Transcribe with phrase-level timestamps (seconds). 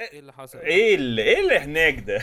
[0.00, 2.18] إيه اللي حصل؟ إيه اللي إيه اللي هناك ده؟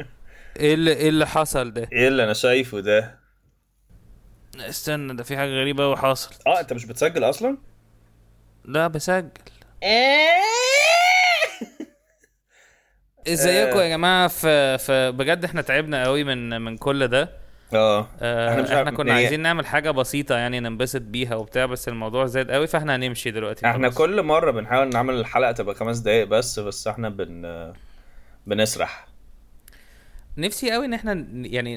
[0.60, 3.18] إيه اللي إيه اللي حصل ده؟ إيه اللي أنا شايفه ده؟
[4.56, 6.46] استنى ده في حاجة غريبة قوي حصلت.
[6.46, 7.58] آه أنت مش بتسجل أصلا؟
[8.64, 9.30] لا بسجل.
[13.28, 17.45] إزيكم يا جماعة في في بجد إحنا تعبنا قوي من من كل ده.
[17.74, 18.08] آه.
[18.20, 21.88] آه، إحنا إحنا, مش عارف- كنا عايزين نعمل حاجة بسيطة يعني ننبسط بيها وبتاع بس
[21.88, 23.66] الموضوع زاد قوي فإحنا هنمشي دلوقتي.
[23.66, 23.98] إحنا خلاص.
[23.98, 27.72] كل مرة بنحاول نعمل الحلقة تبقى خمس دقايق بس بس إحنا بن
[28.46, 29.06] بنسرح.
[30.38, 31.76] نفسي قوي إن إحنا يعني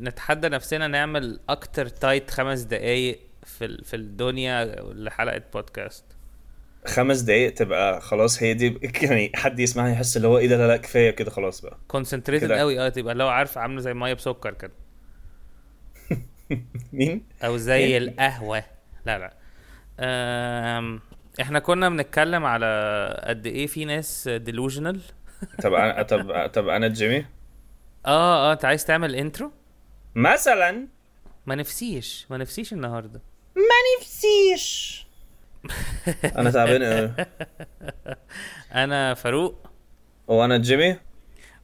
[0.00, 6.04] نتحدى نفسنا نعمل أكتر tight خمس دقايق في في الدنيا لحلقة بودكاست
[6.86, 10.66] خمس دقايق تبقى خلاص هي دي يعني حد يسمعها يحس اللي هو إيه ده لا
[10.66, 11.78] لا كفاية كده خلاص بقى.
[11.88, 12.52] concentrated.
[12.52, 14.72] قوي آه تبقى لو عارف عاملة زي مية بسكر كده.
[16.92, 18.64] مين؟ أو زي القهوة.
[19.06, 19.32] لا لا.
[20.00, 21.00] أم...
[21.40, 22.66] إحنا كنا بنتكلم على
[23.24, 25.00] قد إيه في ناس delusional
[25.62, 27.26] طب أنا طب طب أنا جيمي؟
[28.06, 29.52] آه آه أنت عايز تعمل intro
[30.14, 30.88] مثلا.
[31.46, 33.20] ما نفسيش ما نفسيش النهارده.
[33.56, 35.06] ما نفسيش.
[36.36, 37.26] أنا تعبان قوي
[38.84, 39.70] أنا فاروق.
[40.26, 40.96] وأنا جيمي؟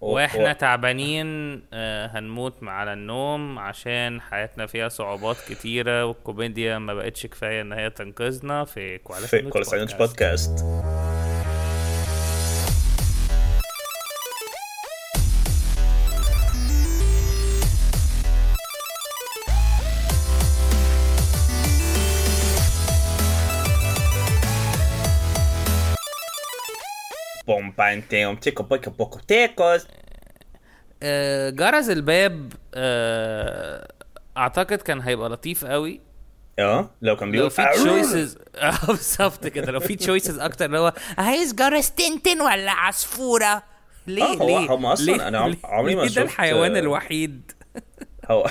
[0.02, 1.26] وإحنا و- تعبانين
[1.72, 7.90] آه هنموت على النوم عشان حياتنا فيها صعوبات كتيرة والكوميديا ما بقتش كفاية إن هي
[7.90, 10.64] تنقذنا في كوالا في كل science بودكاست
[27.78, 29.86] بومبانتيوم تيكو بوكو بوكو تيكوز.
[31.02, 33.88] آه جرس الباب آه
[34.36, 36.00] اعتقد كان هيبقى لطيف قوي.
[36.58, 39.72] آه لو كان لو بيقول في choices آه بالظبط كده.
[39.72, 43.62] لو في choices أكتر اللي هو عايز جرس تنتن ولا عصفورة؟
[44.06, 47.52] ليه؟ آه، هو- ليه؟ هم أصلاً ليه- ليه- عمري ما ليه ده شفت- الحيوان الوحيد؟
[48.30, 48.46] هو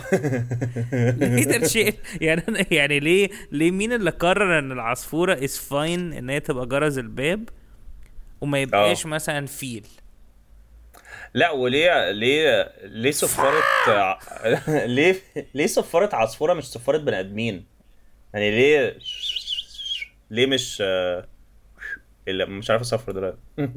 [0.94, 6.30] ليه ده الشيء؟ يعني يعني ليه ليه مين اللي قرر إن العصفورة is fine إن
[6.30, 7.50] هي تبقى جرس الباب؟
[8.42, 9.88] وما يبقاش مثلا فيل.
[11.34, 13.62] لا وليه ليه ليه صفارة
[14.96, 15.22] ليه
[15.54, 17.66] ليه صفارة عصفورة مش صفارة بني آدمين؟
[18.34, 18.98] يعني ليه
[20.32, 20.84] ليه مش
[22.28, 23.38] الا مش عارف أصفر دلوقتي.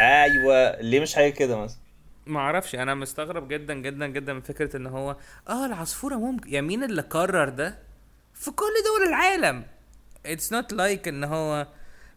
[0.00, 1.78] أيوه ليه مش حاجة كده مثلا؟
[2.26, 5.16] ما أعرفش أنا مستغرب جدا جدا جدا من فكرة إن هو
[5.48, 7.78] آه العصفورة ممكن يا مين اللي قرر ده؟
[8.34, 9.64] في كل دول العالم.
[10.26, 11.66] it's not like إن هو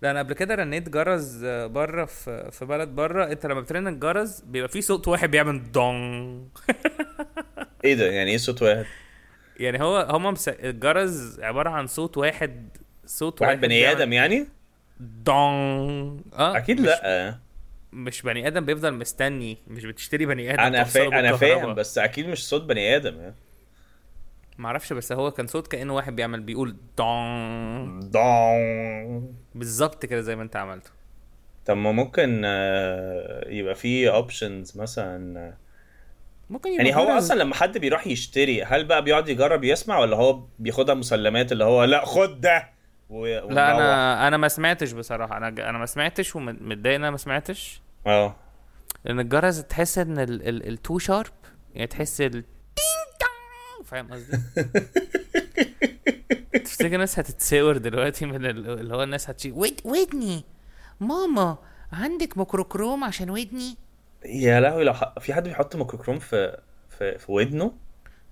[0.04, 3.32] لا أنا قبل كده رنيت جرس بره في في بلد بره.
[3.32, 5.96] أنت لما بترن الجرس بيبقى في صوت واحد بيعمل دون
[7.86, 8.86] إيه ده؟ يعني إيه صوت واحد؟
[9.60, 10.48] يعني هو هما مس...
[10.48, 14.48] الجرس عبارة عن صوت واحد صوت واحد بني بيعمل آدم يعني؟
[15.00, 15.36] دون
[16.34, 17.38] آه أكيد مش لأ.
[17.94, 21.20] مش بني آدم بيفضل مستني مش بتشتري بني آدم أنا فا...
[21.20, 21.38] أنا.
[21.38, 23.36] فاهم بس أكيد مش صوت بني آدم يعني.
[24.58, 30.44] معرفش بس هو كان صوت كأنه واحد بيعمل بيقول دون دون بالظبط كده زي ما
[30.44, 30.92] انت عملته.
[31.66, 35.54] طب ما ممكن آه، يبقى في options مثلا.
[36.50, 40.18] ممكن يبقى يعني هو أصلا لما حد بيروح يشتري هل بقى بيقعد يجرب يسمع ولا
[40.18, 42.70] هو بياخدها مسلمات اللي هو لأ خد ده؟
[43.10, 43.26] و...
[43.28, 45.38] لا؟ أنا أنا ما سمعتش بصراحة.
[45.38, 47.82] أنا أنا ما سمعتش ومتضايق إن أنا ما سمعتش.
[48.08, 48.36] آه.
[49.06, 51.32] لأن الجرس تحس إن ال ال التو شارب
[51.76, 52.44] يعني تحس ال
[53.94, 54.38] فاهم قصدي؟
[56.60, 60.44] تفتكر الناس هتتساور دلوقتي من ال- اللي هو الناس هتشي ود ودني!
[61.00, 61.58] ماما
[61.92, 63.76] عندك ميكروكروم عشان ودني؟
[64.26, 65.20] يا لهوي لو ح...
[65.20, 66.58] في حد بيحط ميكروكروم في
[66.90, 67.72] في, في ودنه؟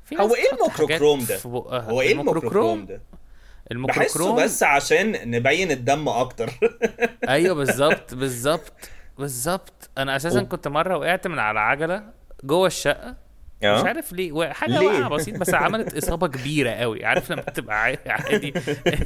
[0.05, 1.39] في هو إيه الميكروكروم ده.
[1.45, 6.49] هو إيه الميكروكروم ده؟ بحسه الميكروكروم بس عشان نبين الدم أكتر.
[7.29, 8.73] أيوه بالظبط بالظبط
[9.17, 9.89] بالظبط.
[9.97, 12.03] أنا أساسا كنت مرة وقعت من على عجلة
[12.43, 13.15] جوه الشقة.
[13.63, 14.49] مش آه عارف ليه.
[14.53, 17.05] حاجة ليه؟ بسيط بس عملت إصابة كبيرة قوي.
[17.05, 18.53] عارف لما تبقى عا- عادي؟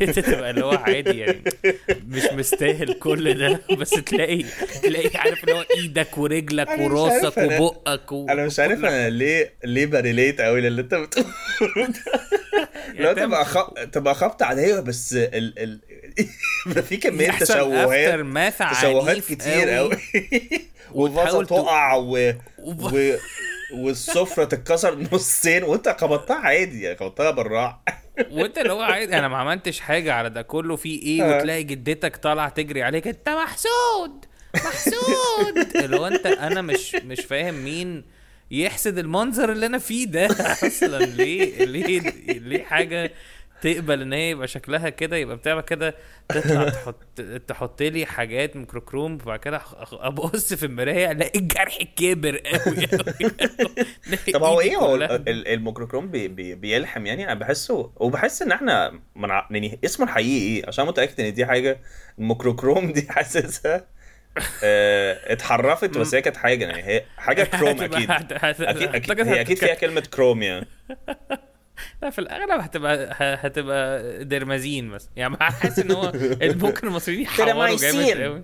[0.01, 1.41] انت تبقى اللي هو عادي يعني.
[2.07, 3.59] مش مستاهل كل ده.
[3.79, 4.45] بس تلاقي
[4.83, 8.27] تلاقي عارف اللي هو إيدك ورجلك مش وراسك وبقك و...
[8.29, 11.29] أنا مش عارف أنا ليه ليه بريليت قوي للي أنت بتقوله
[12.85, 13.57] يعني لو تعمل- تبقى خ...
[13.91, 15.79] تبقى خبطة عادية بس ال
[16.67, 18.25] ال في كمية يحصل تشوهات
[18.71, 19.95] تشوهات كتير قوي.
[21.45, 22.33] ت- تقع و...
[22.59, 23.13] و...
[23.73, 27.83] والسفرة تتكسر نصين وانت خبطتها عادي يعني خبطتها بالراحة.
[28.31, 30.75] وانت اللي هو عادي أنا ما عملتش حاجة على ده كله.
[30.75, 31.37] في إيه؟ آه.
[31.37, 34.25] وتلاقي جدتك طالعة تجري عليك انت محسود!
[34.55, 35.75] محسود!
[35.83, 38.03] اللي هو انت أنا مش مش فاهم مين
[38.51, 40.25] يحسد المنظر اللي أنا فيه ده
[40.67, 41.05] أصلا.
[41.05, 43.11] ليه ليه ليه حاجة
[43.61, 45.95] تقبل إن هي يبقى شكلها كده يبقى بتعمل كده
[46.29, 49.61] تطلع تحط تحط لي حاجات ميكروكروم وبعد كده
[49.91, 52.87] ابص في المراية ألاقي الجرح كبر قوي
[54.33, 58.51] طب هو إيه هو ال- ال- الميكروكروم بي بي بيلحم يعني؟ أنا بحسه وبحس إن
[58.51, 59.47] إحنا منع...
[59.51, 61.81] يعني اسمه الحقيقي إيه عشان متأكد إن دي حاجة
[62.19, 63.87] الميكروكروم دي حاسسها
[64.63, 68.11] آه اتحرفت بس هي كانت حاجة يعني هي حاجة كروم أكيد.
[68.11, 70.67] أكيد أكيد هي أكيد فيها كلمة كروم يعني.
[72.01, 76.11] لا في الأغلب هتبقى هتبقى درمازين بس يعني حاسس إن هو
[76.41, 78.21] ممكن المصريين يحوروا جامد.
[78.21, 78.43] قوي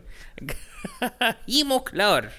[1.50, 2.30] هيموكلار.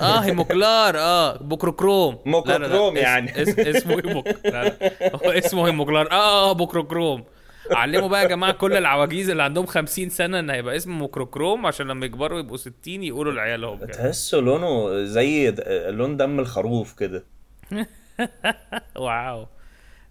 [0.00, 0.98] آه هيموكلار.
[0.98, 2.18] آه بوكروكروم.
[2.26, 3.42] موكروكروم يعني.
[3.42, 4.76] اس- اسمه هيموك لا لا.
[5.14, 6.10] هو اسمه هيموكلار.
[6.10, 7.24] آه آه بوكروكروم.
[7.70, 11.86] علموا بقى يا جماعة كل العواجيز اللي عندهم 50 سنة إن هيبقى اسمه موكروكروم عشان
[11.88, 12.72] لما يكبروا يبقوا 60
[13.02, 15.50] يقولوا لعيالهم تحسه لونه زي
[15.88, 17.24] لون دم الخروف كده.
[18.96, 19.46] واو.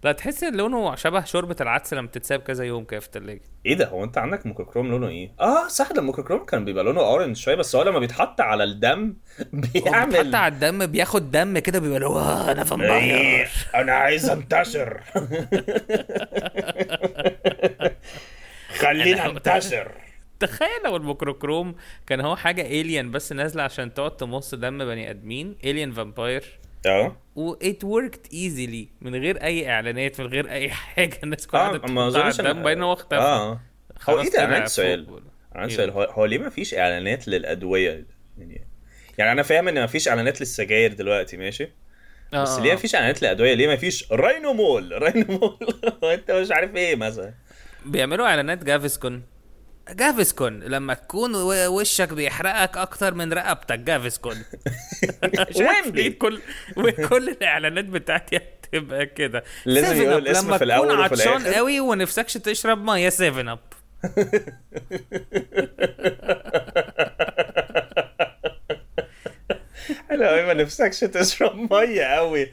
[0.02, 3.40] لا تحس ان لونه شبه شوربة العدس لما تتساب كذا يوم كده في التلاجة.
[3.66, 7.00] إيه ده؟ هو أنت عندك موكروكروم لونه إيه؟ آه صح ده الموكروكروم كان بيبقى لونه
[7.00, 9.14] orange شوية بس هو لما بيتحط على الدم
[9.52, 13.92] بيعمل حتى على الدم بياخد دم كده بيبقى اللي هو "آه، أنا إيه، فامباير أنا
[13.92, 15.00] عايز أنتشر.
[18.78, 19.92] خلينا أنتشر.
[20.40, 21.74] تخيل لو الميكروكروم
[22.06, 26.44] كان هو حاجة alien بس نازلة عشان تقعد تمص دم بني آدمين alien vampire
[26.86, 27.16] آه.
[27.36, 28.86] و it worked easily.
[29.00, 31.18] من غير أي إعلانات من غير أي حاجة.
[31.24, 33.60] الناس كلها قعدت ما أظنش باين هو اختفى آه.
[34.08, 35.20] هو إيه ده؟ أنا عندي سؤال.
[35.54, 35.90] عندي سؤال.
[35.90, 38.06] هو, ليه ما فيش إعلانات للأدوية؟
[38.38, 38.66] يعني
[39.18, 41.68] يعني أنا فاهم إن ما فيش إعلانات للسجاير دلوقتي ماشي؟
[42.34, 42.74] آه، بس آه، ليه آه.
[42.74, 45.56] ما فيش إعلانات للأدوية؟ ليه ما فيش راينومول راينومول
[46.04, 47.34] أنت مش عارف إيه مثلا.
[47.86, 49.22] بيعملوا إعلانات جافسكون
[49.92, 51.34] جافسكون لما تكون
[51.66, 53.78] وشك بيحرقك أكتر من رقبتك
[55.60, 56.02] عارف ويمبي.
[56.02, 56.40] ليه كل
[56.76, 61.54] وكل الإعلانات بتاعتي هتبقى كده لازم 7 يقول الاسم لما في تكون وفي عطشان الآخر.
[61.54, 63.58] قوي ونفسكش تشرب مية 7 اب
[70.10, 72.52] حلو قوي ما نفسكش تشرب مية قوي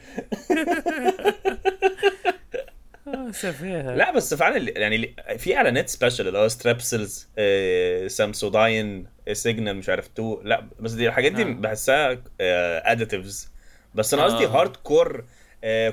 [3.96, 9.88] لا بس فعلا يعني في إعلانات special اللي هو ستريبسلز آه، سامسوداين آه، سيجنال مش
[9.88, 11.46] عارف two لا بس دي الحاجات دي آه.
[11.46, 13.50] بحسها additives
[13.94, 14.48] بس أنا قصدي آه.
[14.48, 15.24] hard core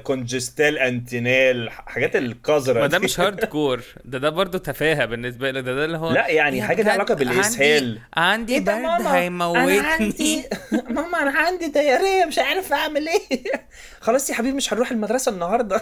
[0.04, 3.00] كونجستال انتينال حاجات القذرة ما ده.
[3.00, 5.62] مش هارد كور ده ده برضه تفاهة بالنسبة لي.
[5.62, 8.00] ده ده اللي هو لا، يعني يا حاجة ليها بجد علاقة بالإسهال.
[8.14, 9.80] عندي, عندي إيه برد هيموتني.
[9.80, 10.44] عندي
[10.96, 13.44] ماما أنا عندي ديارية مش عارف أعمل إيه.
[14.02, 15.82] خلاص يا حبيبي مش هنروح المدرسة النهارده.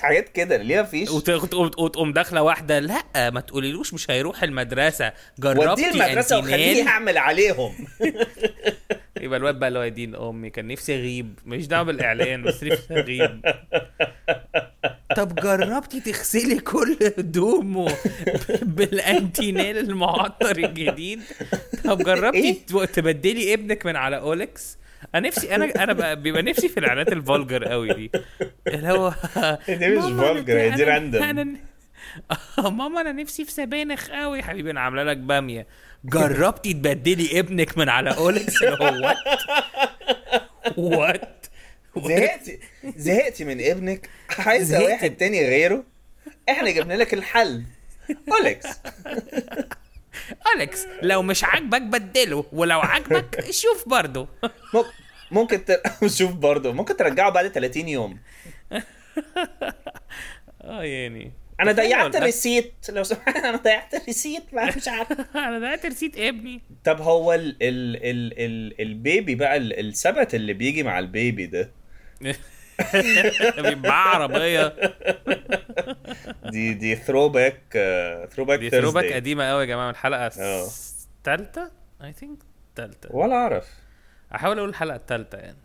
[0.00, 2.78] حاجات كده ليه مفيش؟ وت- وتقوم داخلة واحدة.
[2.78, 5.12] لا ما تقوليلوش مش هيروح المدرسة.
[5.38, 7.72] جربتي وديه المدرسة وخليه يعمل عليهم.
[9.24, 11.38] يبقى الواد بقى اللي هو يا دين أمي كان نفسي أغيب.
[11.46, 13.40] مش دعوة بالإعلان بس نفسي أغيب.
[15.16, 17.96] طب جربتي تغسلي كل هدومه
[18.76, 21.20] بالأنتينال المعطر الجديد؟
[21.84, 24.78] طب جربتي إيه؟ تبدلي ابنك من على اولكس
[25.14, 28.10] أنا نفسي أنا أنا بقى بيبقى نفسي في الإعلانات ال vulgar قوي دي.
[28.66, 29.08] اللي هو
[29.68, 30.04] دي مش
[30.48, 30.84] هي دي
[32.58, 34.42] آه، ماما أنا نفسي في سبانخ قوي.
[34.42, 35.66] حبيبي أنا عاملة لك بامية.
[36.04, 39.14] جربتي تبدلي ابنك من على اولكس اللي هو
[40.76, 41.46] what
[41.96, 42.58] what زهقتي.
[42.96, 44.08] زهقتي من ابنك.
[44.38, 44.84] عايزة.
[44.84, 45.84] واحد تاني غيره؟
[46.48, 47.64] إحنا جبنا لك الحل.
[48.32, 48.66] اولكس
[50.56, 54.28] اولكس لو مش عاجبك بدله ولو عاجبك شوف برضه.
[54.74, 54.88] ممكن
[55.30, 55.82] ممكن ت...
[56.06, 56.72] شوف برضه.
[56.72, 58.18] ممكن ترجعه بعد 30 يوم.
[60.62, 62.16] آه يعني أنا ضيعت.
[62.16, 65.12] ال receipt لو سمحت أنا ضيعت ال receipt ما مش عارف.
[65.36, 66.60] أنا ضيعت receipt ابني.
[66.84, 70.98] طب هو ال ال ال ال ال baby بقى ال- ال set اللي بيجي مع
[70.98, 71.70] ال baby ده؟
[73.58, 74.74] بيبقى عربية.
[76.50, 77.60] دي دي throwback
[78.34, 80.66] throwback دي throwback قديمة قوي يا جماعة من الحلقة آه.
[81.18, 81.70] الثالثة؟
[82.04, 82.38] I think
[82.70, 83.66] الثالثه ولا أعرف.
[84.34, 85.56] أحاول أقول الحلقة الثالثة يعني.
[85.56, 85.63] آه،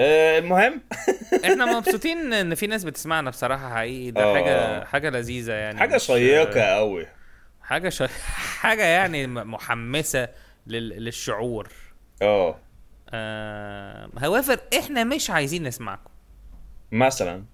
[0.00, 0.80] المهم.
[1.44, 4.10] إحنا مبسوطين ان في ناس بتسمعنا بصراحة حقيقي.
[4.10, 4.34] ده آه.
[4.34, 7.06] حاجة حاجة لذيذة يعني حاجة شيقة قوي
[7.62, 8.02] حاجة ش...
[8.62, 10.28] حاجة يعني محمسة
[10.66, 10.88] لل...
[11.04, 11.68] للشعور.
[12.22, 12.58] آه.
[13.10, 14.08] آه...
[14.20, 16.10] however إحنا مش عايزين نسمعكم.
[16.92, 17.44] مثلا.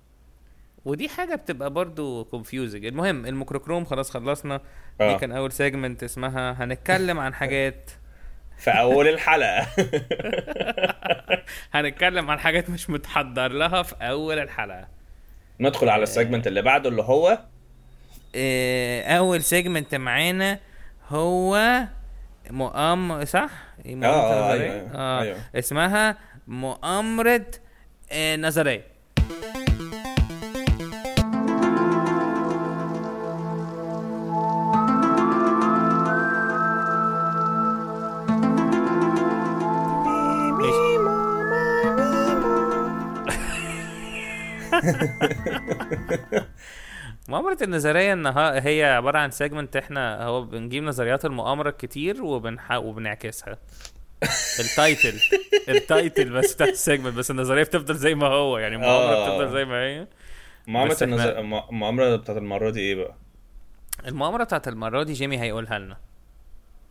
[0.84, 2.74] ودي حاجة بتبقى برضو confusing.
[2.84, 4.60] المهم الميكروكروم خلاص خلصنا.
[5.00, 5.12] آه.
[5.12, 7.90] دي كان أول segment اسمها هنتكلم عن حاجات
[8.58, 9.66] في أول الحلقة
[11.74, 14.86] هنتكلم عن حاجات مش متحضر لها في أول الحلقة
[15.60, 17.38] ندخل على ال segment اللي بعده اللي هو
[18.36, 20.58] آه، أول segment معانا
[21.08, 21.82] هو
[22.50, 23.50] مؤام صح؟
[23.86, 25.22] مؤامرة آه، آه، نظرية؟ أيوة، أيوة، آه.
[25.22, 25.38] أيوة.
[25.54, 27.46] اسمها مؤامرة
[28.12, 28.36] آه،
[47.28, 52.72] مؤامرة النظرية إنها هي عبارة عن segment إحنا هو بنجيب نظريات المؤامرة الكتير وبنح...
[52.72, 53.58] وبنعكسها
[54.60, 55.20] ال title
[55.68, 59.24] ال title بس بتاع ال segment بس النظرية بتفضل زي ما هو يعني المؤامرة آه.
[59.38, 60.06] بتفضل زي ما هي
[60.66, 61.38] مؤامرة النظر...
[61.38, 63.14] الم- المؤامرة بتاعت المرة دي إيه بقى؟
[64.06, 65.96] المؤامرة بتاعت المرة دي جيمي هيقولها لنا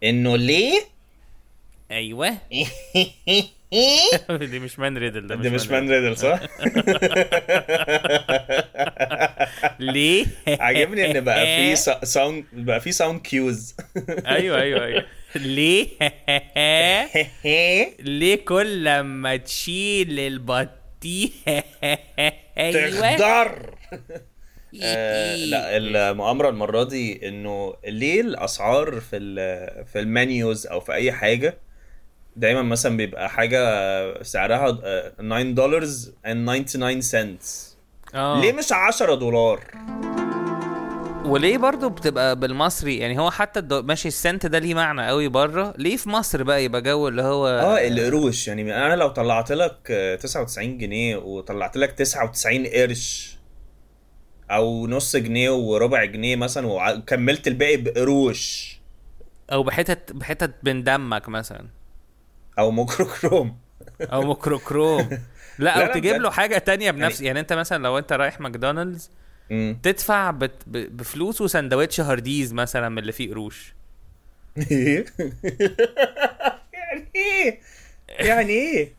[0.03, 0.81] إنه ليه؟
[1.91, 2.29] أيوه
[4.51, 6.39] دي مش man riddle ده دي مش man riddle صح؟
[9.79, 13.75] ليه؟ عاجبني إن بقى في sound بقى في sound cues
[14.27, 15.05] أيوه أيوه أيوه.
[15.35, 15.87] ليه؟
[17.99, 21.31] ليه كل لما تشيل البطيخ؟
[22.57, 23.15] أيوه.
[23.15, 23.75] تقدر
[24.83, 30.93] آه، لا المؤامرة المرة دي إنه ليه الأسعار في ال- في ال menus أو في
[30.93, 31.57] أي حاجة
[32.35, 35.81] دايما مثلا بيبقى حاجة سعرها آه، 9 دولار
[36.25, 37.45] and 99 cents.
[38.15, 38.41] آه.
[38.41, 39.59] ليه مش 10 دولار؟
[41.25, 43.81] وليه برضو بتبقى بالمصري؟ يعني هو حتى الدو...
[43.81, 45.73] ماشي السنت ده ليه معنى قوي بره.
[45.77, 48.47] ليه في مصر بقى يبقى جو اللي هو آه القروش.
[48.47, 53.37] يعني أنا لو طلعت لك آه، 99 جنيه وطلعت لك 99 قرش
[54.51, 58.77] أو نص جنيه وربع جنيه مثلا وكملت الباقي بقروش.
[59.51, 61.65] أو بحتت بحتت من دمك مثلا.
[62.59, 63.57] أو ميكروكروم.
[64.01, 65.09] أو ميكروكروم.
[65.09, 65.19] لا
[65.59, 66.15] لا، أو تجيب.
[66.15, 69.11] له حاجة تانية بنفس يعني أنت مثلا لو أنت رايح ماكدونالدز.
[69.83, 70.51] تدفع بت...
[70.67, 70.97] ب...
[70.97, 73.73] بفلوس وسندوتش هارديز مثلا من اللي فيه قروش.
[76.73, 77.59] يعني إيه؟
[78.09, 78.93] يعني إيه؟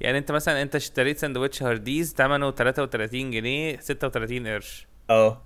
[0.00, 4.86] يعني أنت مثلا أنت اشتريت سندوتش هارديز ثمنه 33 جنيه 36 قرش.
[5.10, 5.42] آه.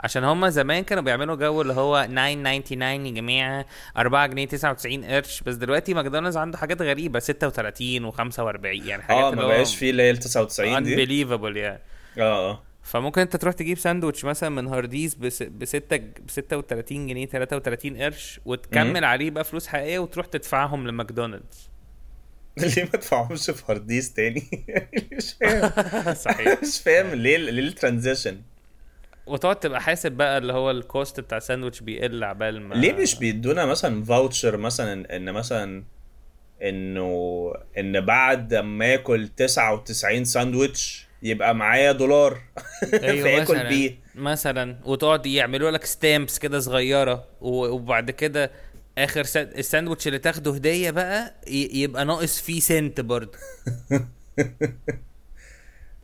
[0.00, 2.12] عشان هما زمان كانوا بيعملوا جو اللي هو 9.99
[2.82, 9.02] يا جماعة 4 جنيه 99 قرش بس دلوقتي ماكدونالدز عنده حاجات غريبة 36 و45 يعني
[9.02, 11.80] حاجات آه ما بقاش فيه اللي هي ال 99 دي؟ unbelievable يعني.
[12.18, 12.62] آه آه.
[12.82, 17.96] فممكن انت تروح تجيب ساندوتش مثلا من هارديز بس ب 6 ب 36 جنيه 33
[17.96, 21.70] قرش وتكمل عليه بقى فلوس حقيقية وتروح تدفعهم لماكدونالدز.
[22.58, 24.42] ليه ما تدفعهمش في هارديز تاني؟
[25.12, 26.14] مش فاهم.
[26.24, 26.62] صحيح.
[26.62, 28.40] مش فاهم ليه ليه ال transition
[29.26, 33.18] وتقعد تبقى حاسب بقى اللي هو ال cost بتاع الساندوتش بيقل عبال ما ليه مش
[33.18, 35.84] بيدونا مثلا voucher مثلا إن مثلا
[36.62, 42.40] إنه إن بعد ما اكل 99 ساندوتش يبقى معايا دولار
[42.92, 48.50] فاكل مثلا بيه مثلا وتقعد يعملوا لك stamps كده صغيرة وبعد كده
[48.98, 49.42] آخر سا...
[49.42, 51.34] الساندوتش اللي تاخده هدية بقى.
[51.48, 53.38] يبقى ناقص فيه سنت برضه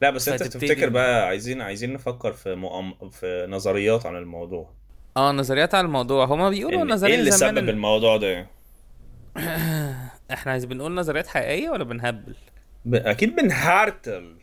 [0.03, 3.11] لا بس انت تفتكر بقى عايزين عايزين نفكر في مؤم...
[3.11, 4.71] في نظريات عن الموضوع.
[5.17, 6.25] آه نظريات على الموضوع.
[6.25, 8.47] هما بيقولوا إن- النظريه إيه اللي سبب الموضوع ده؟
[10.33, 12.35] إحنا عايز بنقول نظريات حقيقية ولا بنهبل؟
[12.85, 12.95] ب...
[12.95, 14.37] أكيد بنهرتل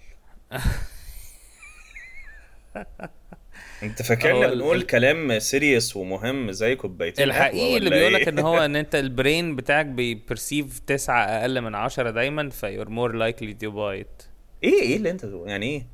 [3.84, 8.40] أنت فاكرنا بنقول ال- كلام serious ومهم زي كوبايتين الحقيقي اللي بيقول إيه؟ لك إن
[8.40, 13.12] هو إن أنت ال brain بتاعك بي perceive تسعة أقل من عشرة دايما you're more
[13.16, 14.24] likely to buy it
[14.64, 15.86] إيه إيه اللي انت يعني إيه؟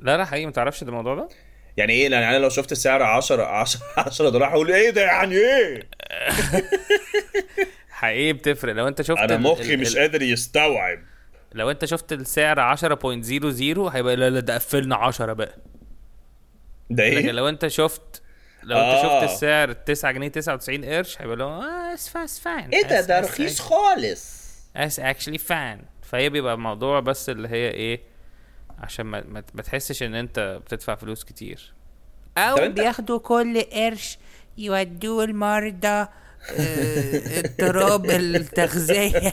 [0.00, 1.28] لا لا حقيقي ما تعرفش الموضوع ده؟
[1.76, 5.34] يعني إيه؟ يعني أنا لو شفت السعر 10 10 10 دولار هقول إيه ده يعني
[5.34, 5.80] إيه؟
[7.90, 8.72] حقيقي بتفرق.
[8.72, 10.98] لو انت شفت أنا مخي مش قادر يستوعب.
[11.52, 12.84] لو انت شفت السعر 10.00
[13.94, 15.56] هيبقى لا لا ده قفلنا 10 بقى.
[16.90, 18.22] ده لكن إيه؟ لو انت شفت
[18.62, 19.20] لو انت آه.
[19.20, 21.96] شفت السعر 9 جنيه 99 قرش هيبقى له آه
[22.44, 24.42] fine إيه ده؟ ده رخيص خالص.
[24.76, 25.91] That's actually fine.
[26.12, 28.00] فهي بيبقى الموضوع بس اللي هي إيه
[28.78, 31.72] عشان ما, ما, تحسش إن أنت بتدفع فلوس كتير.
[32.38, 34.18] أو بياخدوا كل قرش
[34.58, 39.32] يودوه المرضى آه، اضطراب التغذية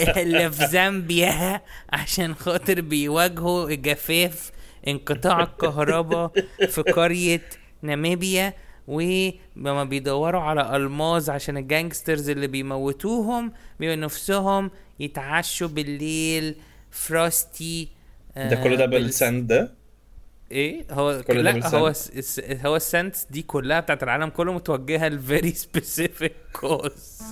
[0.00, 4.50] اللي في زامبيا عشان خاطر بيواجهوا جفاف
[4.88, 6.32] انقطاع الكهرباء
[6.68, 7.42] في قرية
[7.82, 8.54] ناميبيا
[8.88, 16.54] ولما بيدوروا على ألماظ عشان الجانجسترز اللي بيموتوهم بيبقوا نفسهم يتعشوا بالليل
[16.90, 17.88] فروستي
[18.36, 19.74] ده كل ده بالسند ده؟
[20.52, 21.66] إيه؟ هو كل لا.
[21.68, 21.92] هو
[22.66, 27.22] هو ال cents دي كلها بتاعت العالم كله متوجهة ل very specific cause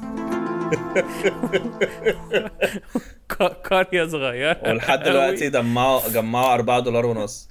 [3.64, 7.48] قرية صغيرة ولحد دلوقتي جمعوا جمعوا 4 دولار ونص.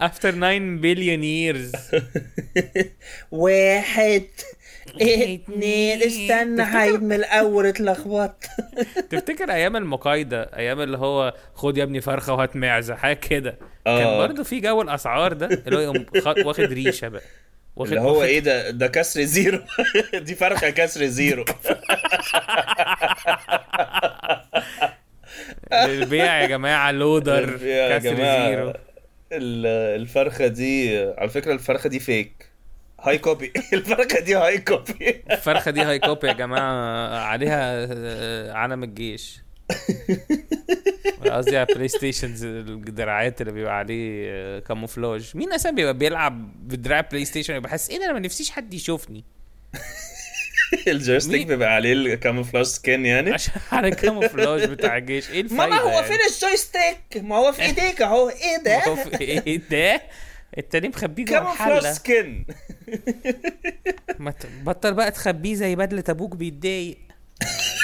[0.00, 1.72] after 9 billion years
[3.30, 4.26] واحد.
[5.00, 8.44] اتنين، استنى، هعيد من الأول اتلخبطت.
[9.10, 13.58] تفتكر أيام المقايضة أيام اللي هو خد يا ابني فرخة وهات معزه حاجة كده.
[13.86, 13.98] آه.
[13.98, 16.06] كان برضه في جو الأسعار ده اللي هو يقوم
[16.46, 17.22] واخد ريشة بقى.
[17.76, 19.58] واخد اللي هو واخد- إيه ده؟ ده كسر زيرو.
[20.14, 21.44] دي فرخة كسر زيرو.
[25.72, 28.48] البيع يا جماعة لودر كسر جماعة.
[28.48, 28.68] زيرو.
[29.32, 29.66] ال-
[30.00, 32.51] الفرخة دي على فكرة الفرخة دي fake.
[33.02, 38.82] high copy الفرخه دي هاي كوبي الفرخه دي high copy يا جماعة عليها آه، علم
[38.82, 39.42] الجيش.
[41.30, 47.00] قصدي على بلاي ستيشنز الدراعات اللي بيبقى عليه آه، camouflage مين أصلا بيبقى بيلعب بدراع
[47.00, 49.24] بلاي ستيشن يبقى حاسس إيه ده؟ أنا ما نفسيش حد يشوفني.
[50.88, 53.32] ال joystick؟ بيبقى عليه ال camouflage skin يعني.
[53.32, 55.30] عشان على ال camouflage بتاع الجيش.
[55.30, 58.28] إيه الفايدة ماما هو يعني؟ فين ال joystick؟ ما هو في إيديك أهو.
[58.28, 60.02] إيه هو ده إيه ده؟
[60.58, 61.92] انت ليه مخبيه جوه الحلة.
[61.92, 62.46] skin
[64.18, 66.98] ما بطل بقى تخبيه زي بدله أبوك بيتضايق.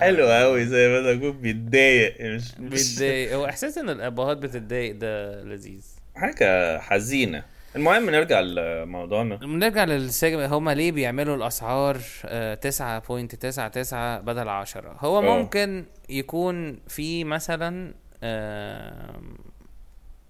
[0.00, 2.20] حلو قوي زي ما اكون بيتضايق.
[2.20, 3.34] مش بيتضايق.
[3.34, 5.86] هو إحساس إن الأبهات بتتضايق ده لذيذ.
[6.14, 7.42] حاجة حزينة.
[7.76, 9.38] المهم نرجع لموضوعنا.
[9.42, 10.40] نرجع للسجن.
[10.40, 15.20] هما ليه بيعملوا الأسعار آه، 9.99 بدل 10 هو آه.
[15.20, 17.94] ممكن يكون في مثلا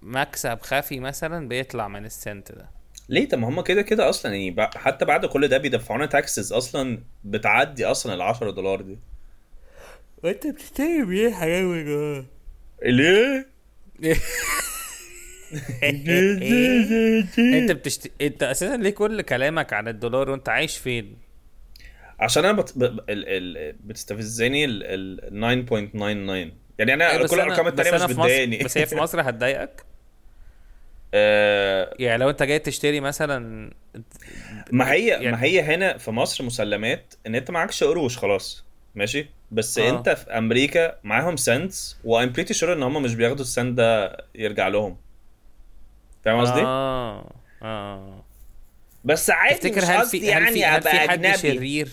[0.01, 2.69] مكسب خفي مثلا بيطلع من السنت ده.
[3.09, 6.99] ليه؟ طب ما هم كده كده أصلا يعني حتى بعد كل ده بيدفعونا تاكسز أصلا
[7.23, 8.99] بتعدي أصلا ال 10 دولار دي.
[10.23, 12.25] وانت بتشتري بيه حاجة جوه
[12.85, 13.47] ليه؟
[17.39, 18.11] أنت بتشت...
[18.21, 21.17] أنت أساسا ليه كل كلامك عن الدولار وأنت عايش فين؟
[22.19, 22.77] عشان أنا بت...
[22.77, 22.99] ب- ال...
[23.09, 23.75] ال...
[23.83, 24.83] بتستفزني ال...
[24.83, 28.57] ال 9.99 يعني أنا أيوة، كل الأرقام التانية بس مش بتضايقني.
[28.57, 29.83] بس هي في مصر هتضايقك؟
[31.13, 33.71] آه، يعني لو أنت جاي تشتري مثلا
[34.71, 38.63] ما هي يعني- ما هي هنا في مصر مسلمات إن أنت معكش قروش خلاص
[38.95, 39.89] ماشي؟ بس آه.
[39.89, 44.17] أنت في أمريكا معاهم cents و I'm pretty sure إن هم مش بياخدوا السنت ده
[44.35, 44.97] يرجع لهم.
[46.25, 48.23] فاهم قصدي؟ آه آه.
[49.03, 51.37] بس عادي تفتكر مش هل في هل يعني في هل في حد أجنبي.
[51.37, 51.89] شرير؟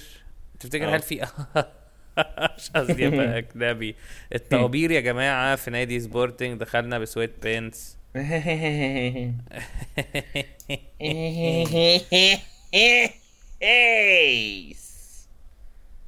[0.60, 0.96] تفتكر آه.
[0.96, 1.26] هل في
[2.56, 3.94] مش قصدي ابقى أجنبي.
[4.34, 7.96] الطوابير يا جماعة في نادي سبورتنج دخلنا ب sweatpants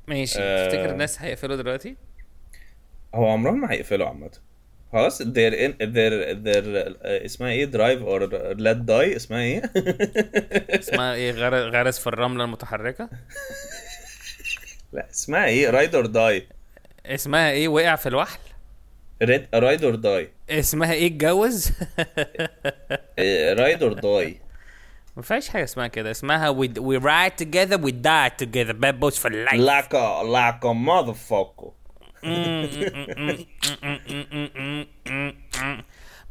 [0.09, 0.39] ماشي.
[0.41, 0.67] آه.
[0.69, 1.97] تفتكر الناس هيقفلوا دلوقتي؟
[3.15, 4.31] هو عمرهم ما هيقفلوا عامة.
[4.93, 8.21] خلاص they're in they're they're uh, اسمها إيه؟ drive or
[8.59, 9.63] let die اسمها إيه؟
[10.71, 13.09] اسمها إيه؟ غر- غرس في الرملة المتحركة؟
[14.93, 16.47] لا اسمها إيه؟ ride or die
[17.07, 18.39] اسمها إيه؟ وقع في الوحل؟
[19.55, 21.73] ride or die اسمها إيه اتجوز؟
[23.59, 24.37] رايد اور داي
[25.17, 26.11] ما فيهاش حاجة اسمها كده.
[26.11, 28.73] اسمها we, we ride together we die together.
[28.73, 29.61] Bad boys for life.
[29.61, 31.73] Like a like a motherfucker.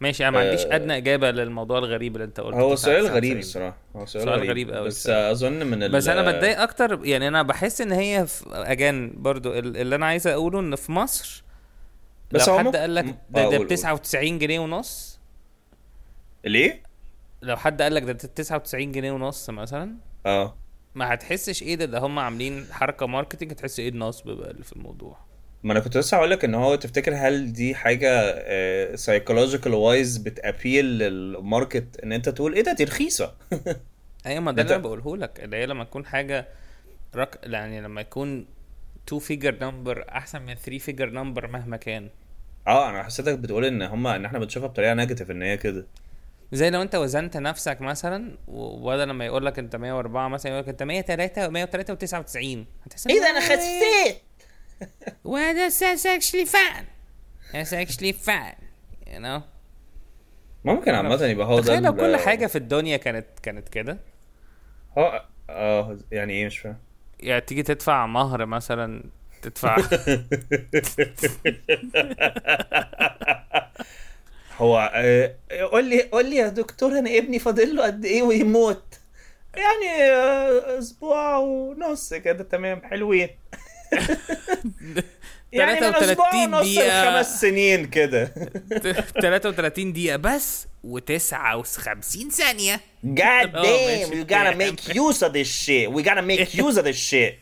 [0.02, 0.76] ماشي أنا ما عنديش آه.
[0.76, 3.16] أدنى إجابة للموضوع الغريب اللي أنت قلته هو سؤال 99.
[3.18, 5.08] غريب الصراحة هو سؤال, سؤال غريب, أوي بس.
[5.10, 9.96] أظن من بس أنا بتضايق أكتر يعني أنا بحس إن هي اجان برضو ال- اللي
[9.96, 11.44] أنا عايز أقوله إن في مصر
[12.32, 13.68] بس لو حد قال لك ده ده ب قول.
[13.68, 15.20] 99 جنيه ونص
[16.46, 16.84] ليه؟
[17.42, 20.56] لو حد قال لك ده 99 جنيه ونص مثلا آه
[20.96, 24.74] ما هتحسش إيه ده ده هم عاملين حركة marketing هتحس إيه النصب بقى اللي في
[24.74, 25.18] الموضوع
[25.64, 30.35] ما أنا كنت لسه هقول لك إن هو تفتكر هل دي حاجة psychological wise بت
[30.35, 33.34] appeal لل market إن أنت تقول إيه ده؟ دي رخيصة.
[34.26, 36.48] أيوه ما ده اللي أنا بقوله لك اللي هي لما تكون حاجة
[37.16, 37.36] رق...
[37.44, 38.46] يعني لما يكون
[39.08, 42.10] 2 figure number أحسن من 3 figure number مهما كان.
[42.68, 45.86] آه أنا حسيتك بتقول إن هما إن إحنا بنشوفها بطريقة negative إن هي كده.
[46.54, 50.70] زي لو أنت وزنت نفسك مثلا وبدل لما يقول لك انت 104 مثلا يقول لك
[50.70, 54.22] انت 103 103 و99 هتحس إيه ده؟ أنا خسيت!
[55.24, 56.88] Well, that's, that's actually fine.
[57.54, 58.62] That's actually fine.
[59.08, 59.42] You know?
[60.66, 63.98] ممكن عامة يبقى هو ده لو كل حاجة في الدنيا كانت كانت كده
[64.98, 66.78] هو آه يعني إيه مش فاهم
[67.20, 69.04] يعني تيجي تدفع مهر مثلا
[69.42, 69.78] تدفع
[74.58, 75.36] هو آه،
[75.72, 79.00] قول لي قول لي يا دكتور أنا ابني فاضل له قد إيه ويموت
[79.56, 83.30] يعني آه، أسبوع ونص كده تمام حلوين
[85.54, 87.12] يعني من أسبوع 33 ونص دقيقة.
[87.14, 88.26] لخمس سنين كده
[89.22, 95.92] 33 دقيقة بس و59 ثانية God Oh, damn, we gotta make use of this shit.
[95.92, 97.34] We gotta make use of this shit.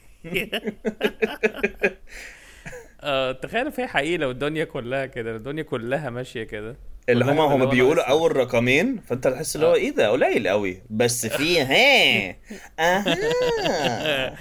[3.02, 6.76] آه تخيل في حقيقي لو الدنيا كلها كده الدنيا كلها ماشية كده
[7.10, 8.04] اللي هما هما باللون بيقولوا.
[8.04, 10.82] أول رقمين فأنت تحس اللي هو إيه ده؟ قليل قوي.
[10.90, 12.36] بس في ها.
[12.80, 14.36] أها.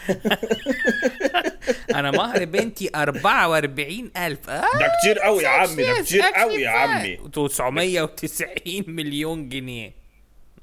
[1.95, 6.71] أنا مهر بنتي 44000 آه ده كتير قوي يا عمي ده كتير قوي يا.
[6.71, 7.17] عمي.
[7.33, 9.93] 990 مليون جنيه.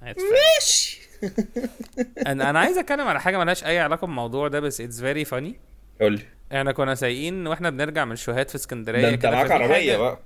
[0.02, 1.02] ماشي.
[2.28, 5.60] أنا أنا عايز أتكلم على حاجة ملهاش أي علاقة بالموضوع ده بس it's very funny
[6.02, 6.22] قول لي
[6.58, 10.20] إحنا كنا سايقين وإحنا بنرجع من الشوهات في اسكندرية ده أنت معاك عربية بقى.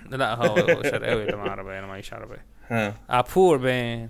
[0.10, 2.44] لا هو شرقاوي معاه عربية أنا معيش عربية.
[2.70, 2.94] ها.
[3.10, 4.08] a poor man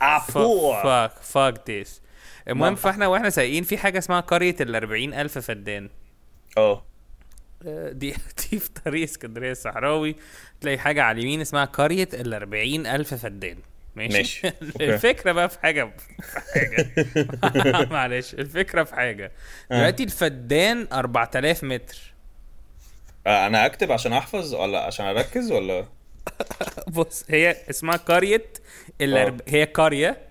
[0.00, 0.82] a poor.
[0.82, 2.02] fuck fuck this
[2.48, 5.88] المهم فاحنا وإحنا سايقين في حاجة اسمها قرية ال 40000 فدان.
[6.58, 6.84] آه
[7.66, 8.10] آه، دي
[8.50, 10.16] دي في طريق اسكندرية الصحراوي.
[10.60, 13.58] تلاقي حاجة على اليمين اسمها قرية ال 40000 فدان.
[13.96, 14.48] ماشي, ماشي.
[14.80, 15.90] الفكرة بقى في حاجة
[16.22, 16.90] في حاجة.
[17.90, 19.32] معلش الفكرة في حاجة.
[19.70, 21.96] دلوقتي الفدان 4000 متر.
[21.96, 22.17] آه،
[23.28, 25.84] أنا أكتب عشان أحفظ ولا عشان أركز ولا؟
[26.96, 28.44] بص هي اسمها قرية
[29.00, 29.40] الأرب...
[29.48, 30.28] هي قرية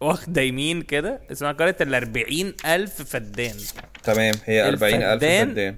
[0.00, 3.54] واخدة يمين كده اسمها قرية الأربعين ألف فدان.
[4.02, 5.76] تمام هي 40000 الفدان- فدان.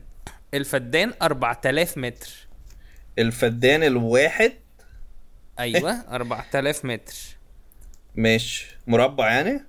[0.55, 2.31] الفدان أربعة آلاف متر.
[3.19, 4.53] الفدان الواحد؟
[6.11, 7.15] أربعة آلاف متر.
[8.17, 9.61] مش مربع يعني؟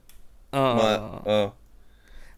[0.53, 1.21] آه.
[1.27, 1.53] آه.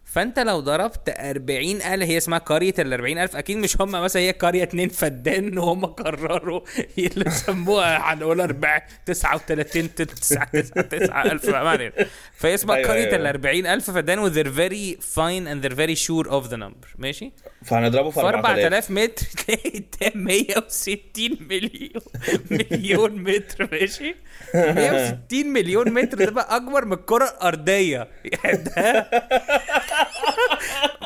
[0.08, 4.30] فانت لو ضربت أربعين ألف هي اسمها قرية الأربعين ألف أكيد مش هم مثلا هي
[4.30, 6.60] قرية اتنين فدان وهم قرروا
[6.98, 11.92] اللي سموها هنقول أربعة تسعة وتلاتين تسعة تسعة تسعة ألف ما علينا
[12.34, 13.16] فهي اسمها أيوة، قرية أيوة.
[13.16, 17.32] الأربعين ألف فدان و they're very fine and they're very sure of the number ماشي؟
[17.64, 22.02] فهنضربه في في 4000 4000 متر تلاقي ده 160 مليون
[22.50, 24.14] مليون متر ماشي؟
[24.54, 28.08] 160 مليون متر ده بقى أكبر من الكرة الأرضية.
[28.44, 29.10] يعني ده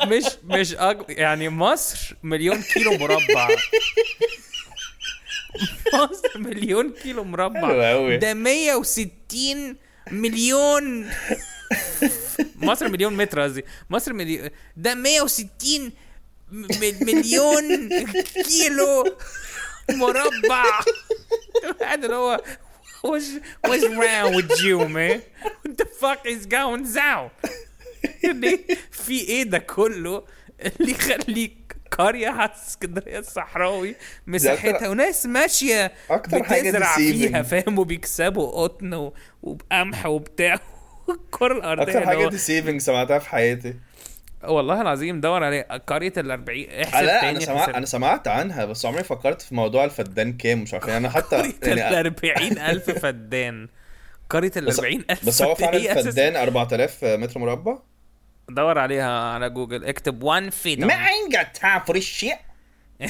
[0.07, 3.49] مش مش أكبر يعني مصر مليون كيلو مربع.
[5.93, 8.15] مصر مليون كيلو مربع.
[8.15, 9.77] ده 160
[10.11, 11.09] مليون.
[12.55, 13.63] مصر مليون متر قصدي.
[13.89, 15.91] مصر مليون ده 160
[16.51, 16.67] م-
[17.01, 17.89] مليون
[18.43, 19.17] كيلو
[19.89, 20.79] مربع.
[21.81, 22.41] هذا اللي هو
[23.07, 25.19] what's, what's wrong with you man?
[25.43, 27.29] What the fuck is going down
[28.23, 28.59] يعني
[28.91, 30.23] في إيه ده كله
[30.79, 33.95] اللي يخليك قرية على اسكندرية الصحراوي
[34.27, 36.95] مساحتها وناس ماشية أكتر حاجة بتزرع.
[36.95, 39.11] فيها فاهم؟ وبيكسبوا قطن
[39.43, 40.59] وبقمح وبتاع
[41.09, 43.73] الكرة الأرضية أكتر حاجة دي سيفنج سمعتها في حياتي.
[44.43, 48.65] والله العظيم دور عليه قرية الأربعين آه، احسب لا تاني أنا سمعت أنا سمعت عنها
[48.65, 52.57] بس عمري فكرت في موضوع الفدان كام مش عارف يعني أنا حتى قرية يعني الأربعين
[52.59, 53.67] ألف فدان.
[54.29, 55.55] قرية بس, الأربعين ألف بس هو.
[55.55, 57.77] فعلا الفدان 4000 متر مربع؟
[58.49, 59.85] دور عليها على جوجل.
[59.85, 60.95] اكتب وان فيدون ما
[61.59, 62.37] time for this shit.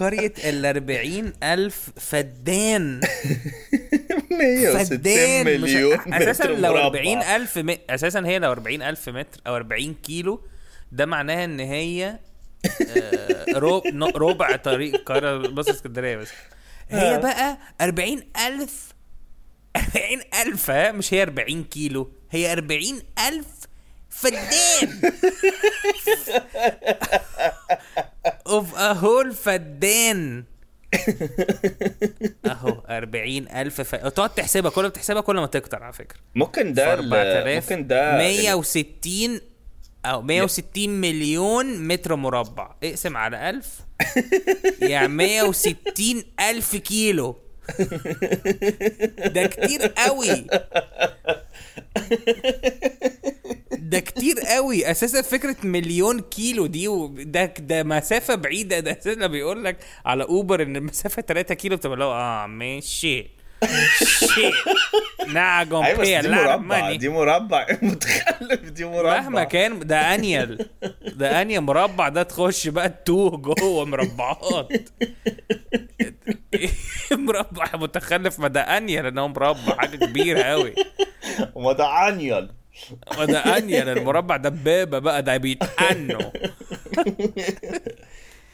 [0.00, 3.00] قرية الأربعين ألف فدان.
[4.30, 5.60] 160 فدان.
[5.60, 6.86] مش- مليون أساسا لو مربع.
[6.86, 7.74] 40 ألف م...
[7.90, 10.42] أساسا هي لو 40 ألف متر أو 40 كيلو
[10.92, 12.18] ده معناها إن هي
[12.96, 13.44] آه،
[14.16, 16.28] ربع طريق القاهرة بص اسكندرية بس.
[16.88, 17.18] هي آه.
[17.18, 18.88] بقى 40 ألف
[19.76, 22.80] 40 ألف ها؟ مش هي 40 كيلو هي 40
[23.28, 23.46] ألف
[24.10, 25.00] فدان.
[28.46, 30.44] اوف ا هول فدان.
[32.46, 33.94] أهو 40 ألف ف...
[33.94, 36.18] تقعد تحسبها كل ما بتحسبها كل ما تكتر على فكرة.
[36.34, 39.40] ممكن ده ال- 4000 ممكن ده 160
[40.04, 42.74] أو 160 مليون متر مربع.
[42.84, 43.66] اقسم على 1000
[44.80, 45.76] يعني 160
[46.40, 47.38] ألف كيلو.
[49.26, 50.46] ده كتير قوي.
[53.72, 54.90] ده كتير قوي.
[54.90, 58.80] أساسا فكرة مليون كيلو دي و- ده ده مسافة بعيدة.
[58.80, 59.76] ده أساسا بيقول لك
[60.06, 63.36] على أوبر إن المسافة 3 كيلو بتبقى لو آه ماشي.
[63.62, 64.24] بس
[65.98, 67.66] pay a دي مربع دي مربع.
[67.82, 69.20] متخلف دي مربع.
[69.20, 70.66] مهما كان ده أنيل.
[71.16, 72.08] ده أنيل مربع.
[72.08, 74.68] ده تخش بقى تتوه جوه مربعات.
[77.12, 78.38] مربع متخلف.
[78.38, 80.74] ما ده أنيل ان هو مربع حاجة كبيرة قوي
[81.54, 82.50] وما ده عنيل
[83.18, 86.30] ما ده أنيل المربع دبابه بقى ده بيتأنوا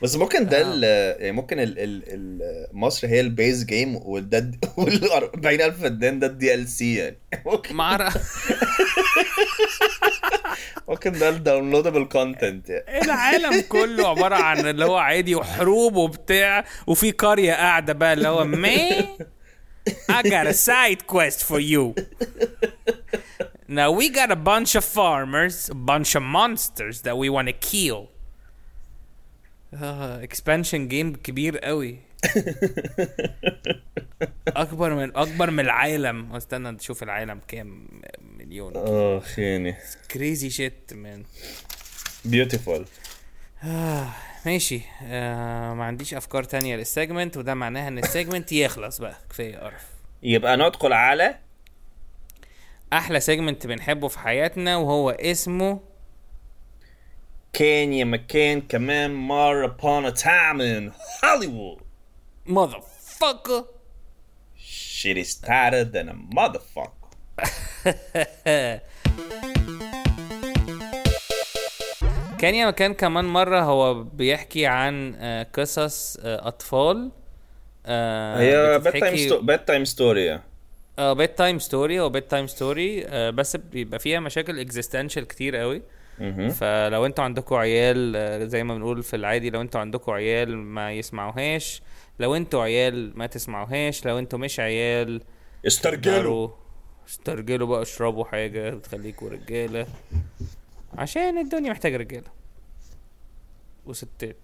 [0.02, 0.83] بس ممكن ده ال
[1.20, 2.40] يعني ممكن ال ال ال
[2.72, 7.18] مصر هي ال base game وده وال 40000 فدان ده ال DLC يعني.
[7.46, 8.16] ممكن معرف
[10.88, 12.99] ممكن ده ال downloadable content يعني.
[13.05, 18.45] العالم كله عبارة عن اللي هو عادي وحروب وبتاع وفي قرية قاعدة بقى اللي هو
[18.45, 19.05] man
[20.12, 21.95] I got a side quest for you.
[23.68, 27.53] Now we got a bunch of farmers a bunch of monsters that we want to
[27.71, 28.09] kill.
[29.75, 31.99] آه expansion game كبير قوي.
[34.48, 36.37] أكبر من أكبر من العالم.
[36.37, 37.88] استنى نشوف العالم كام
[38.38, 38.72] مليون.
[38.76, 39.76] اخ يعني
[40.11, 41.25] crazy shit man
[42.25, 42.87] beautiful
[44.46, 44.80] ماشي.
[45.02, 49.16] آه ما عنديش أفكار تانية لل segment وده معناها إن ال segment يخلص بقى.
[49.30, 49.87] كفاية قرف.
[50.22, 51.38] يبقى ندخل على
[52.92, 55.80] أحلى segment بنحبه في حياتنا وهو اسمه
[57.53, 61.82] كان يا مكان كمان مرة upon a time in Hollywood.
[62.48, 63.64] Motherfucker.
[65.03, 67.11] Shit is tighter than a motherfucker.
[72.38, 77.11] كان يا مكان كمان مرة هو بيحكي عن آه، قصص آه، أطفال.
[77.87, 79.47] آه، هي بيت تايم.
[79.47, 80.41] بيت تايم ستوري
[80.99, 85.83] آه بيت تايم ستوري هو بيت تايم ستوري بس بيبقى فيها مشاكل اكزيستنشال كتير قوي.
[86.51, 91.83] فلو أنتوا عندكم عيال زي ما بنقول في العادي لو أنتوا عندكم عيال ما يسمعوهاش
[92.18, 95.22] لو أنتوا عيال ما تسمعوهاش لو أنتوا مش عيال
[95.66, 96.48] استرجلوا.
[97.09, 99.87] استرجلوا بقى اشربوا حاجة بتخليكوا رجالة.
[100.98, 102.31] عشان الدنيا محتاجة رجالة.
[103.87, 104.37] وستات.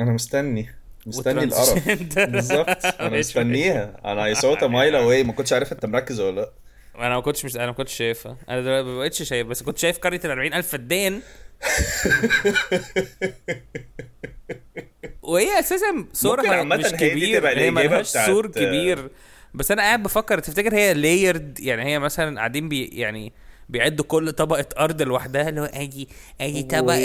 [0.00, 0.68] أنا مستني.
[1.06, 1.88] مستني القرف.
[2.18, 2.84] بالظبط.
[3.00, 4.00] أنا مستنيها.
[4.04, 6.52] أنا صوت مايل اواي ما كنتش عارف أنت مركز ولا لأ.
[6.98, 7.56] أنا ما كنتش مش...
[7.56, 8.36] أنا ما كنتش شايفها.
[8.48, 11.20] أنا دلوقتي ما بقتش شايف بس كنت شايف قرية ال 40000 فدان.
[15.28, 19.10] وهي أساسا صورها ممكن عامة مش كبير تبقى هي ملهاش بتاعت- سور كبير.
[19.54, 23.32] بس أنا قاعد بفكر تفتكر هي layered يعني هي مثلا قاعدين بي يعني
[23.68, 26.08] بيعدوا كل طبقة أرض لوحدها اللي هو ادي
[26.40, 26.98] ادي طبقة.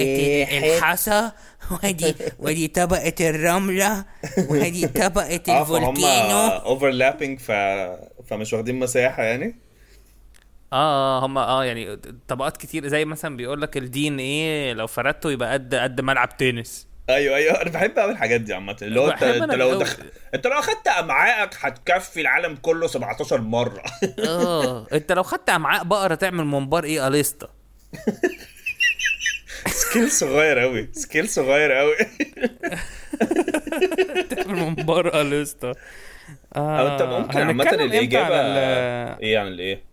[0.77, 1.31] الحصى
[1.83, 4.05] وادي وادي طبقة الرملة
[4.49, 6.47] وادي طبقة آه فهم الفولكانو.
[6.47, 7.51] اوفرلابنج ف...
[8.29, 9.55] فمش واخدين مساحة يعني؟
[10.73, 15.31] آه آه هم آه يعني طبقات كتير زي مثلا بيقول لك ال DNA لو فردته
[15.31, 16.87] يبقى قد قد ملعب تنس.
[17.09, 17.61] أيوه أيوه.
[17.61, 18.77] أنا بحب قوي الحاجات دي عامة.
[18.81, 19.97] اللي هو انت, أنت لو دخ...
[20.35, 23.83] أنت لو أخدت امعائك هتكفي العالم كله 17 مرة.
[24.27, 24.87] آه.
[24.93, 27.47] أنت لو خدت أمعاء بقرة تعمل منبار إيه أليستا؟
[29.67, 31.95] سكيل صغير قوي سكيل صغير قوي
[34.29, 35.73] تعمل منبار أليستا.
[36.55, 39.83] أو أنت ممكن عامة هنتكلم إمتى الإجابة عن ال- إيه عن الايه؟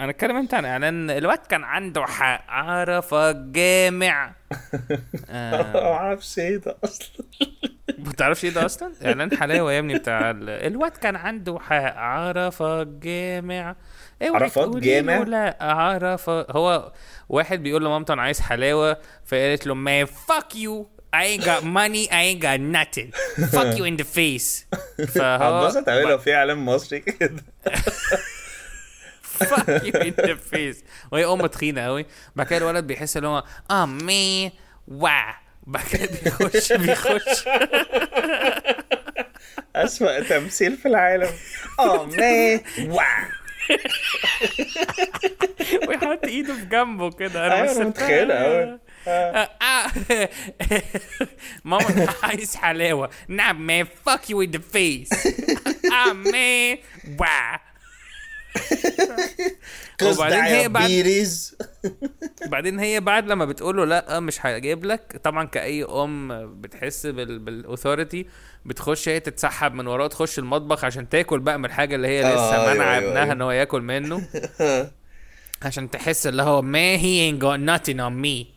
[0.00, 2.44] هنتكلم إمتى؟ عن اعلان الواد كان عنده حق.
[2.48, 4.34] عرفة جامع آه.
[5.30, 7.26] ما أعرفش إيه ده أصلا.
[7.98, 10.48] ما تعرفش إيه ده أصلا؟ إعلان حلاوة يا ابني بتاع ال...
[10.48, 13.76] الواد كان عنده حق عرفة جامع
[14.22, 16.46] عرفات جامع؟ لا عرفة.
[16.50, 16.92] هو
[17.28, 18.96] واحد بيقول لمامته أنا عايز حلاوة.
[19.26, 20.94] فقالت له ما fuck you.
[21.14, 22.08] I ain't got money.
[22.10, 23.08] I ain't got nothing.
[23.54, 24.66] Fuck you in the face.
[25.14, 27.44] فهو قوي لو في اعلان مصري كده.
[29.50, 30.84] fuck you in the face.
[31.12, 34.52] وهي أم تخينة قوي بعد كده الولد بيحس ان هو آه مي
[34.88, 35.10] وا
[35.66, 37.44] بعد كده بيخش بيخش.
[39.76, 41.30] أسوأ تمثيل في العالم.
[41.80, 43.04] آه مان واو
[45.88, 47.44] ويحط إيده في جنبه كده.
[47.44, 47.84] أيوة، أنا مثلتها.
[47.84, 48.78] متخيلة أوي.
[49.08, 49.90] آه، آه.
[51.64, 53.10] ماما عايز حلاوة.
[53.28, 55.28] نعم man fuck you in the face.
[55.92, 56.78] آه man
[57.20, 57.56] وا
[60.02, 60.90] وبعدين هي بعد
[62.46, 67.38] بعدين هي بعد لما بتقول له لا مش هجيب لك طبعا كأي أم بتحس بال
[67.38, 68.26] بال authority
[68.64, 72.34] بتخش هي تتسحب من وراه تخش المطبخ عشان تاكل بقى من الحاجة اللي هي آه،
[72.34, 73.32] لسه أيوة، منع أيوة، ابنها أيوة.
[73.32, 74.28] إن هو ياكل منه.
[75.62, 78.54] عشان تحس اللي هو ما he ain't got nothing on me.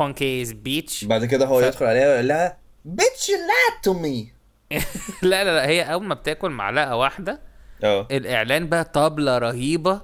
[0.00, 1.06] Ass bitch.
[1.06, 4.38] بعد كده هو يدخل عليها ويقول لها bitch you lied to me.
[5.22, 7.47] لا لا لا هي أول ما بتاكل معلقة واحدة
[7.84, 10.00] آه الإعلان بقى طبلة رهيبة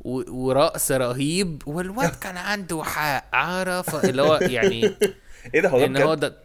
[0.00, 4.94] و- ورقص رهيب والواد كان عنده حق عرف اللي هو يعني
[5.54, 6.36] إيه ده هو ده إن هو؟ ده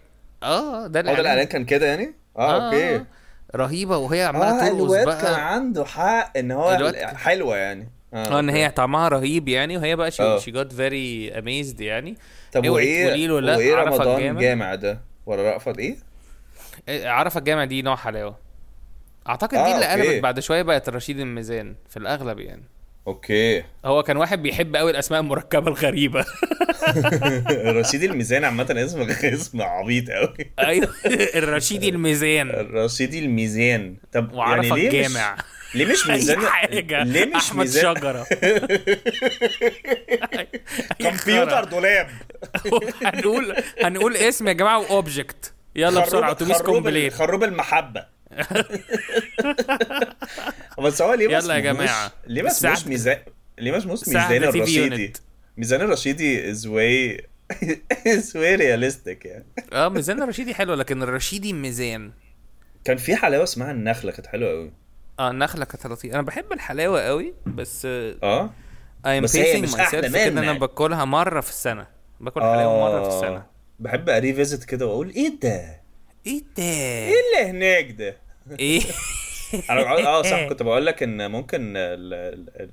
[0.44, 3.06] آه ده هو ده الإعلان كان كده يعني؟ آه okay
[3.56, 7.90] رهيبة وهي عمالة آه ترقص الواد كان بقى عنده حق إن هو كان- حلوة يعني
[8.14, 8.64] آه إن okay.
[8.64, 10.40] هي طعمها رهيب يعني وهي بقى آه.
[10.40, 12.18] she got very amazed يعني
[12.54, 14.38] طب وايه تقولي له لأ وإيه رمضان.
[14.38, 15.96] جامع ده ولا رأفت إيه؟
[16.90, 18.45] إيه، عرفه الجامع دي نوع حلاوة
[19.30, 20.08] أعتقد آه، دي اللي okay.
[20.10, 22.64] قلبت بعد شوية بقت رشيد الميزان في الأغلب يعني.
[23.08, 23.64] okay.
[23.86, 26.26] هو كان واحد بيحب قوي الأسماء المركبة الغريبة.
[27.80, 30.52] رشيد الميزان عامة اسم اسم عبيط قوي.
[30.60, 30.90] أيوه.
[31.40, 32.50] الرشيدي الميزان.
[32.52, 33.96] رشيدي الميزان.
[34.14, 37.04] طب يعني ليه الجامع مش ليه مش ميزان اي حاجة.
[37.04, 38.28] ليه مش أحمد ميزان شجرة.
[41.00, 41.64] كمبيوتر.
[41.64, 42.08] دولاب.
[43.04, 47.14] هنقول هنقول اسم يا جماعة و object يلا بسرعة أتوبيس complete.
[47.14, 48.15] خروب المحبة.
[50.84, 52.12] بس هو ليه يلا يا جماعة.
[52.28, 53.18] ليه ما اسموش ميزان
[53.60, 55.14] ليه ما اسموش الساعة ميزان الرشيدي.
[55.58, 57.28] ميزان الرشيدي از واي
[58.08, 59.46] از واي رياليستيك يعني.
[59.74, 62.12] آه ميزان الرشيدي حلو لكن الرشيدي ميزان.
[62.86, 64.72] كان في حلاوة اسمها النخلة كانت حلوة قوي
[65.20, 66.16] آه النخلة كانت لطيفة.
[66.16, 68.50] أنا بحب الحلاوة قوي بس آه.
[69.06, 70.28] ايم بس هي مش سيلف كده.
[70.28, 71.88] أنا باكلها مرة في السنة.
[72.20, 73.46] باكل حلاوة مرة في السنة.
[73.80, 75.82] بحب اريفيزت كده وأقول إيه ده؟
[76.28, 78.18] إيه ده؟ إيه اللي هناك ده؟
[78.60, 78.82] إيه.
[79.70, 81.74] أنا آه صح كنت بقول لك إن ممكن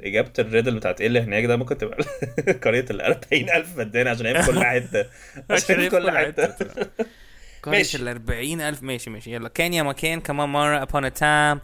[0.00, 1.98] إجابة الريدل بتاعت إيه اللي هناك ده ممكن تبقى
[2.64, 5.06] قرية ال 40000 فدان عشان هي في كل حتة.
[5.50, 6.54] عشان هي في كل حتة.
[7.66, 7.96] ماشي.
[7.96, 9.34] ال 40000 ماشي ماشي.
[9.34, 9.48] يلا.
[9.48, 11.58] كان يا مكان كمان مرة upon a time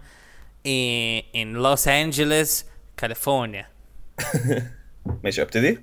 [1.37, 2.65] in, Los Angeles
[2.97, 3.67] كاليفورنيا
[5.25, 5.79] ماشي أبتدي.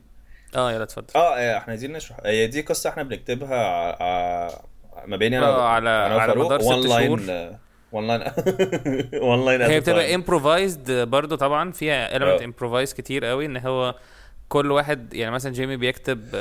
[0.56, 1.08] آه يلا اتفضل.
[1.16, 2.18] آه آه، إحنا عايزين نشرح.
[2.26, 4.62] هي دي قصة إحنا بنكتبها ع- ع-
[5.06, 6.36] ما بيني أنا آه، على- على.
[6.36, 7.56] مدار ست شهور.
[7.99, 12.45] آه، line at هي بتبقى improvised برضو طبعا فيها element آه.
[12.51, 13.95] improvise كتير قوي إن هو
[14.49, 16.31] كل واحد يعني مثلا جيمي بيكتب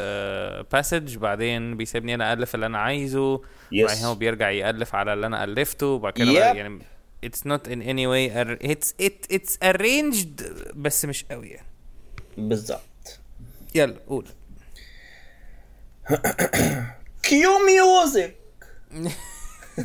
[0.73, 3.87] passage بعدين بيسيبني أنا الف اللي أنا عايزه Yes.
[3.87, 6.57] بعدين هو بيرجع يألف على اللي أنا ألفته وبعد كده Yep.
[6.57, 6.79] يعني
[7.27, 11.67] it's not in any way ar- it's it it's arranged بس مش قوي يعني
[12.39, 13.21] بالظبط
[13.75, 14.27] يلا قول
[17.23, 18.35] cue ميوزك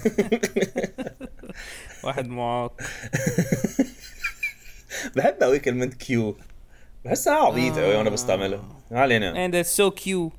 [2.03, 2.81] واحد معاق.
[5.15, 6.37] بحب قوي كلمة cue
[7.05, 8.63] بحس انها عبيطة قوي وأنا بستعملها.
[8.91, 9.47] ما علينا.
[9.47, 10.33] And it's so cute.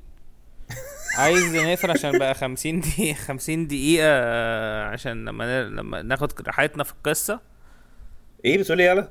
[1.17, 6.91] عايز نقفل عشان بقى 50 دقيقة 50 دقيقة آه، عشان لما لما ناخد راحتنا في
[6.91, 7.39] القصة.
[8.45, 9.09] إيه بتقولي يلا؟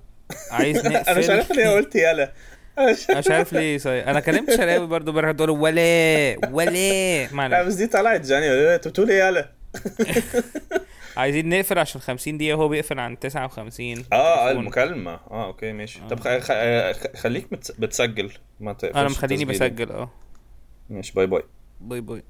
[0.50, 2.32] عايز نقفل أنا مش عارف ليه قلت يلا.
[2.78, 7.32] أنا مش عارف ليه صحيح أنا كلمت شراوي برضو امبارح تقول ولا ولا.
[7.32, 7.62] ما لا.
[7.62, 8.74] بس دي طلعت جاني.
[8.74, 9.50] انت بتقولي يلا؟
[11.16, 14.62] عايزين نقفل عشان 50 دقيقة وهو بيقفل عن 59 آه تليفون.
[14.62, 15.12] المكالمة.
[15.30, 16.00] آه okay ماشي.
[16.10, 16.28] طب خ...
[16.38, 16.50] خ...
[16.50, 17.06] آه، خ...
[17.16, 17.46] خليك.
[17.78, 18.32] بتسجل.
[18.60, 19.44] ما تقفلش أنا مخليني.
[19.44, 20.10] بسجل آه.
[20.90, 21.42] ماشي باي باي.
[21.80, 22.22] باي باي.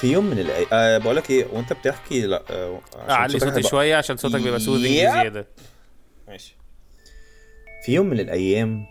[0.00, 3.68] في يوم من الأيام آه بقول لك إيه وأنت بتحكي لا عشان اعلي صوتك صوتي
[3.68, 5.12] شوية عشان صوتك بيبقى soothing Yep.
[5.12, 5.46] زيادة
[6.28, 6.56] ماشي.
[7.84, 8.86] في يوم من الأيام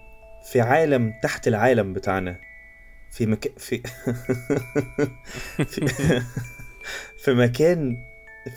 [0.51, 2.39] في عالم تحت العالم بتاعنا
[3.11, 3.51] في مك...
[3.57, 3.81] في
[5.71, 5.87] في...
[7.23, 7.95] في مكان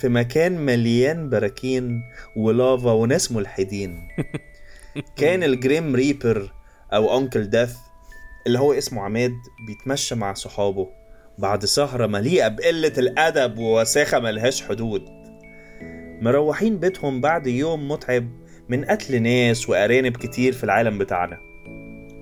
[0.00, 2.02] في مكان مليان براكين
[2.36, 4.08] ولافا وناس ملحدين.
[5.16, 6.52] كان ال Grim Reaper
[6.92, 7.76] أو Uncle Death
[8.46, 9.32] اللي هو اسمه عماد
[9.66, 10.88] بيتمشى مع صحابه.
[11.38, 15.04] بعد سهرة مليئة بقلة الأدب ووساخة ملهاش حدود.
[16.20, 18.28] مروحين بيتهم بعد يوم متعب
[18.68, 21.38] من قتل ناس وأرانب كتير في العالم بتاعنا.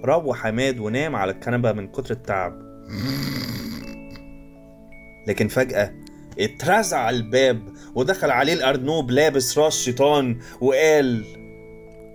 [0.04, 2.52] روح عماد ونام على الكنبة من كتر التعب.
[5.26, 5.94] لكن فجأة
[6.38, 7.62] اترزع الباب
[7.94, 11.24] ودخل عليه الأرنوب لابس راس شيطان وقال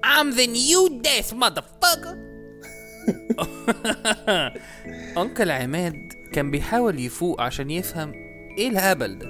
[0.05, 2.15] I'm the new death motherfucker.
[5.17, 8.13] انكل عماد كان بيحاول يفوق عشان يفهم
[8.57, 9.27] إيه الهبل ده.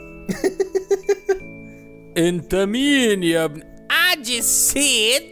[2.27, 5.23] أنت مين يا ابن؟ I just said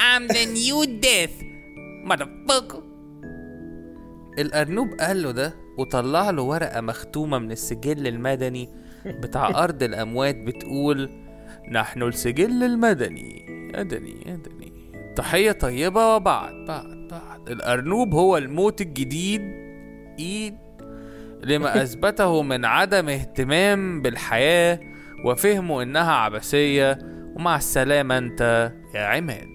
[0.00, 1.44] I'm the new death
[2.04, 2.82] motherfucker.
[4.38, 8.68] الأرنوب قال له ده وطلع له ورقة مختومة من السجل المدني
[9.06, 11.10] بتاع أرض الأموات بتقول
[11.72, 13.46] نحن السجل المدني.
[13.74, 14.72] أدني أدني.
[15.16, 17.50] تحية طيبة وبعد بعد بعد.
[17.50, 19.69] الأرنوب هو الموت الجديد.
[20.20, 20.58] إيد
[21.42, 24.80] لما أثبته من عدم اهتمام بالحياة
[25.24, 26.98] وفهمه إنها عبثية
[27.36, 29.50] ومع السلامة أنت يا عماد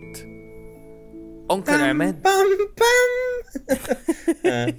[1.51, 2.45] أنكل عماد بام
[2.77, 3.35] بام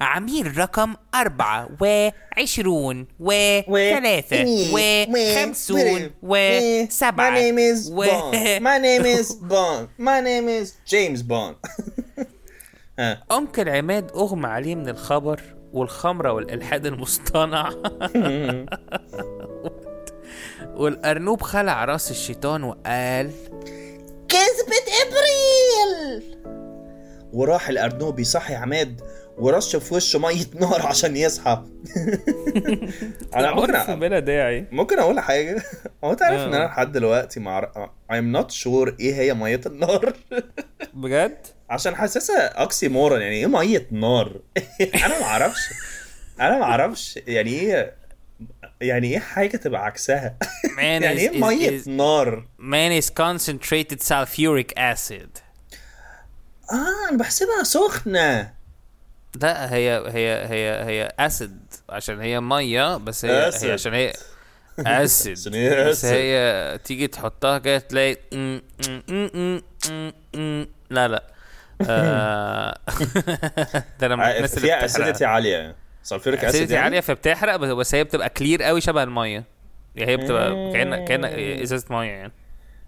[0.00, 8.62] عميل رقم أربعة وعشرون وثلاثة وخمسون وسبعة My name is Bond.
[8.62, 9.88] My name is Bond.
[9.98, 11.56] My name is James Bond.
[13.00, 13.20] ها.
[13.32, 15.40] أنكل عماد أغمى عليه من الخبر
[15.72, 17.70] والخمرة والإلحاد المصطنع
[20.76, 23.30] والأرنوب خلع رأس الشيطان وقال
[24.28, 26.36] كذبة إبريل!
[27.32, 29.00] وراح الأرنوب يصحي عماد
[29.38, 31.62] ورش في وشه مية نار عشان يصحى.
[33.36, 34.66] أنا ممكن عرف أ- بلا داعي.
[34.72, 35.62] ممكن أقول حاجة؟
[36.04, 36.56] هو أنت عارف إن آه.
[36.56, 37.72] أنا لحد دلوقتي مع
[38.12, 40.12] I'm not sure إيه هي مية النار.
[40.94, 44.40] بجد؟ عشان حاسسها أكسيمورون يعني إيه مية نار؟
[45.04, 45.60] أنا ما أعرفش
[46.40, 47.94] أنا ما أعرفش يعني إيه؟
[48.80, 50.36] يعني إيه حاجة تبقى عكسها؟
[50.76, 55.40] Man يعني مية is, نار؟ man is concentrated sulfuric acid.
[56.72, 58.54] آه أنا بحسبها سخنة.
[59.42, 63.64] لا هي هي هي هي acid عشان هي مية بس هي, Acid.
[63.64, 64.12] هي عشان هي
[64.78, 66.04] acid عشان هي بس.
[66.04, 68.16] هي تيجي تحطها كده تلاقي
[70.90, 71.24] لا لا.
[71.88, 72.78] آه،
[74.00, 74.58] ده أنا الناس.
[74.64, 75.76] acidity عالية.
[76.02, 79.44] sulfuric acid يعني عالية فبتحرق بس- هي بتبقى clear قوي شبه المية.
[79.96, 81.24] يعني هي بتبقى كأن كأن
[81.62, 82.32] إزازة مية يعني.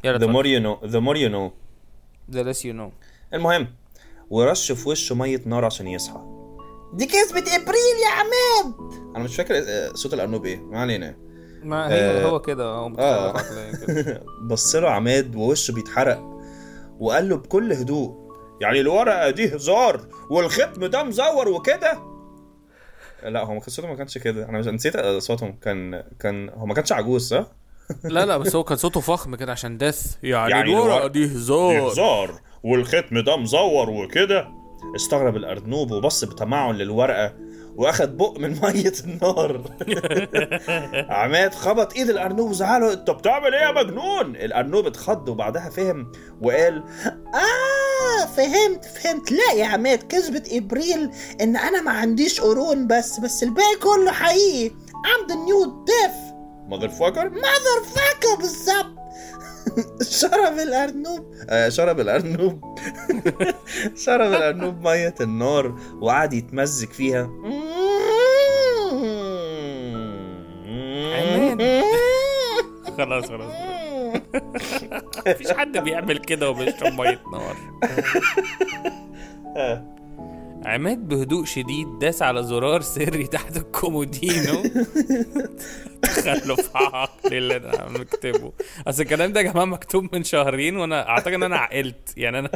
[0.05, 1.53] يلا the more you know the more you know.
[2.37, 2.93] The less you know.
[3.35, 3.69] المهم
[4.31, 6.21] ورش في وشه مية نار عشان يصحى.
[6.95, 8.93] دي كذبة إبريل يا عماد!
[9.17, 10.57] أنا مش فاكر آه، صوت الأرنوب إيه.
[10.61, 11.15] ما علينا.
[11.63, 12.27] ما هي آه.
[12.27, 13.35] هو كده هو آه.
[14.51, 16.32] بص له عماد ووشه بيتحرق.
[17.03, 21.99] وقال له بكل هدوء يعني الورقة دي هزار والختم ده مزور وكده؟
[23.23, 24.49] لا هو قصته ما كانش كده.
[24.49, 27.47] أنا مش نسيت صوتهم كان كان هو ما كانش عجوز صح؟
[28.05, 31.27] لا لا بس هو كان صوته فخم كده عشان ديث يعني, يعني الورقة الورق- دي
[31.27, 31.89] هزار.
[31.93, 34.49] هزار والختم ده مزور وكده.
[34.97, 37.35] استغرب الأرنوب وبص بتمعن للورقة.
[37.77, 39.63] واخد بق من مية النار.
[41.21, 46.13] عماد خبط ايد الأرنوب وزعله انت بتعمل إيه يا مجنون؟ الأرنوب اتخض وبعدها فهم
[46.43, 46.83] وقال
[47.35, 49.33] آه فهمت فهمت.
[49.33, 51.11] لا يا عماد كذبة إبريل
[51.41, 54.71] إن أنا ما عنديش قرون بس بس الباقي كله حقيقي.
[54.93, 56.33] I'm the new deaf
[56.69, 59.03] ماذر فاكر motherfucker بالظبط.
[60.21, 61.35] شرب الأرنوب.
[61.49, 62.61] آه شرب الأرنوب.
[64.05, 67.31] شرب الأرنوب مية النار وقعد يتمزج فيها.
[73.05, 73.53] خلاص خلاص.
[75.27, 77.57] مفيش حد بيعمل كده وبيشرب مية نار.
[80.67, 84.63] عماد بهدوء شديد داس على زرار سري تحت الكومودينو.
[86.03, 88.53] تخلف عقلي اللي أنا مكتبه.
[88.87, 92.15] أصل الكلام ده يا جماعة مكتوب من شهرين وأنا أعتقد إن أنا عقلت.
[92.17, 92.51] يعني أنا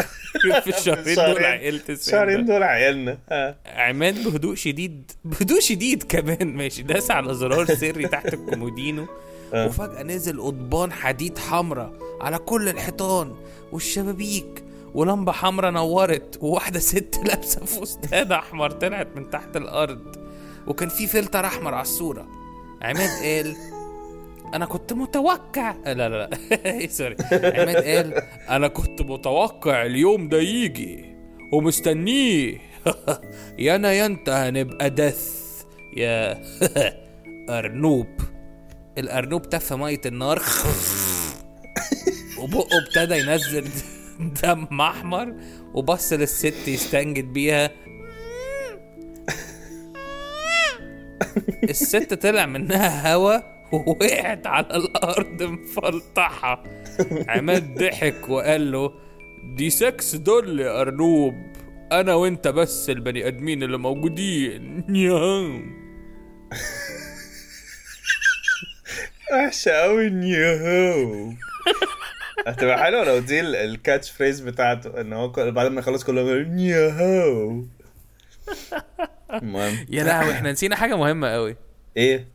[0.64, 2.18] في الشهرين دول عقلت السن ده.
[2.18, 3.56] شهرين دول عيالنا آه.
[3.66, 6.56] عماد بهدوء شديد بهدوء شديد كمان.
[6.56, 6.82] ماشي.
[6.82, 9.06] داس على زرار سري تحت الكومودينو.
[9.54, 9.66] آه.
[9.66, 13.34] وفجأة نزل قضبان حديد حمراء على كل الحيطان
[13.72, 20.16] والشبابيك ولمبة حمراء نورت وواحدة ست لابسة فستان أحمر طلعت من تحت الأرض.
[20.66, 22.26] وكان في فلتر أحمر على الصورة.
[22.82, 23.56] عماد قال
[24.54, 26.30] أنا كنت متوقع لا لا لا.
[26.88, 27.16] sorry.
[27.32, 28.14] عماد قال
[28.48, 31.14] أنا كنت متوقع اليوم ده يجي
[31.52, 32.58] ومستنيه.
[33.58, 35.44] يا أنا يا أنت هنبقى death
[35.96, 36.42] يا
[37.50, 38.06] أرنوب.
[38.98, 40.42] الأرنوب تف مية النار.
[42.38, 43.68] وبقه ابتدى ينزل
[44.42, 45.34] دم أحمر
[45.74, 47.70] وبص للست يستنجد بيها.
[51.64, 53.36] الست طلع منها هوا
[53.72, 56.64] ووقعت على الأرض مفلطحة.
[57.28, 58.92] عماد ضحك وقال له
[59.56, 61.34] دي سكس دول يا أرنوب.
[61.92, 64.84] أنا وأنت بس البني آدمين اللي موجودين.
[69.34, 71.32] وحشة أوي نيوهو
[72.46, 76.48] هتبقى حلوة لو دي ال- ال catchphrase بتاعته إن هو بعد ما يخلص كله يقول
[76.48, 77.62] نيوهو
[79.32, 79.86] المهم.
[79.90, 81.56] يا لهوي إحنا نسينا حاجة مهمة قوي
[81.96, 82.28] إيه؟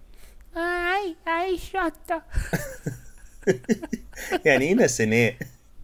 [0.58, 2.22] أي أي شطة.
[4.46, 5.34] يعني إيه نسيناه؟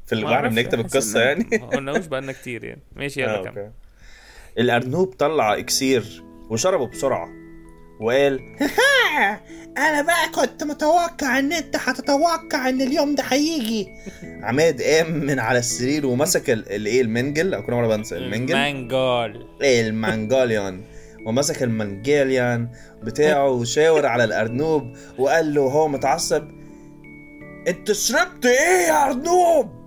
[0.05, 1.47] في اللي وإحنا بنكتب القصة يعني.
[1.51, 2.81] ما قلناهوش بقالنا كتير يعني.
[2.95, 3.57] ماشي آه، يلا كمل.
[3.57, 3.71] okay.
[4.59, 7.29] الأرنوب طلع إكسير وشربه بسرعة.
[7.99, 8.39] وقال
[9.77, 13.87] أنا بقى كنت متوقع إن أنت هتتوقع إن اليوم ده هيجي
[14.43, 17.53] عماد قام من على السرير ومسك ال- الايه المنجل.
[17.53, 18.53] أو كل مرة بنسى المنجل.
[18.55, 20.81] مانجال المانجاليان
[21.25, 22.69] ومسك المانجاليان
[23.03, 24.83] بتاعه وشاور على الأرنوب
[25.17, 26.43] وقال له هو متعصب
[27.67, 29.84] أنت شربت إيه يا أرنوب؟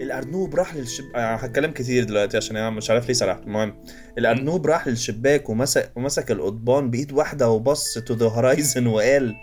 [0.00, 3.42] الأرنوب راح للشب آه، هتكلم كتير دلوقتي عشان أنا مش عارف ليه سرحت.
[3.42, 3.84] المهم
[4.18, 9.36] الأرنوب راح للشباك ومسك ومسك القضبان بإيد واحدة وبص to the horizon وقال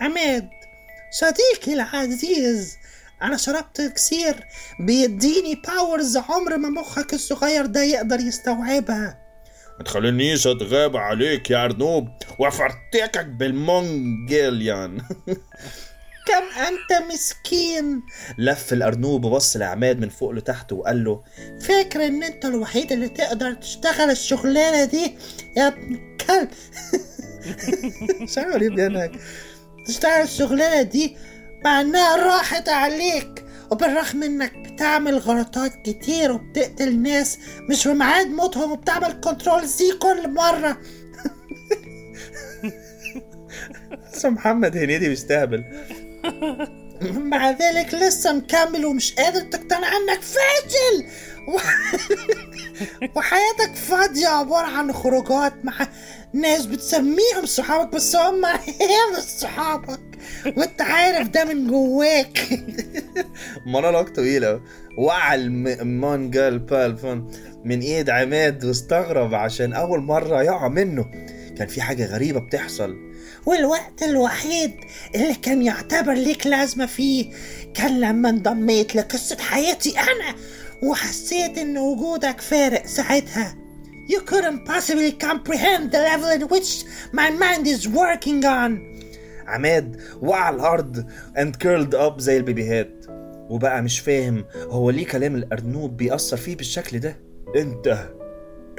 [0.00, 0.48] عماد
[1.12, 2.76] صديقي العزيز
[3.22, 4.34] أنا شربت إكسير
[4.80, 9.18] بيديني powers عمر ما مخك الصغير ده يقدر يستوعبها.
[9.78, 14.98] ما تخلينيش أتغاب عليك يا أرنوب وأفرتكك بالمونجليان.
[16.26, 18.02] كم أنت مسكين؟
[18.38, 21.22] لف الأرنوب وبص لعماد من فوق لتحت وقال له
[21.60, 25.14] فاكر إن أنت الوحيد اللي تقدر تشتغل الشغلانة دي؟
[25.56, 26.48] يا ابن الكلب.
[28.22, 29.12] مش عارف
[29.86, 31.16] تشتغل الشغلانة دي
[31.64, 37.38] مع إنها راحت عليك وبالرغم إنك بتعمل غلطات كتير وبتقتل ناس
[37.70, 40.78] مش في ميعاد موتهم وبتعمل control C كل مرة.
[44.24, 45.64] محمد هنيدي بيستهبل.
[47.02, 51.06] مع ذلك لسه مكمل ومش قادر تقتنع أنك فاشل
[51.48, 51.58] و...
[53.16, 55.74] وحياتك فاضية عبارة عن خروجات مع
[56.32, 60.00] ناس بتسميهم صحابك بس هم هي مش صحابك.
[60.56, 62.48] وأنت عارف ده من جواك.
[63.66, 64.62] مونولوج طويل أوي.
[64.98, 67.30] وقع المانجل بالفون
[67.64, 71.04] من إيد عماد واستغرب عشان أول مرة يقع منه.
[71.58, 73.13] كان في حاجة غريبة بتحصل.
[73.46, 74.72] والوقت الوحيد
[75.14, 77.30] اللي كان يعتبر ليك لازمة فيه
[77.74, 80.34] كان لما انضميت لقصة حياتي أنا
[80.82, 83.54] وحسيت إن وجودك فارق ساعتها.
[84.12, 88.78] You couldn't possibly comprehend the level at which my mind is working on.
[89.46, 93.06] عماد وقع على الأرض and curled up زي البيبيهات.
[93.50, 97.16] وبقى مش فاهم هو ليه كلام الأرنوب بيأثر فيه بالشكل ده.
[97.56, 98.08] انت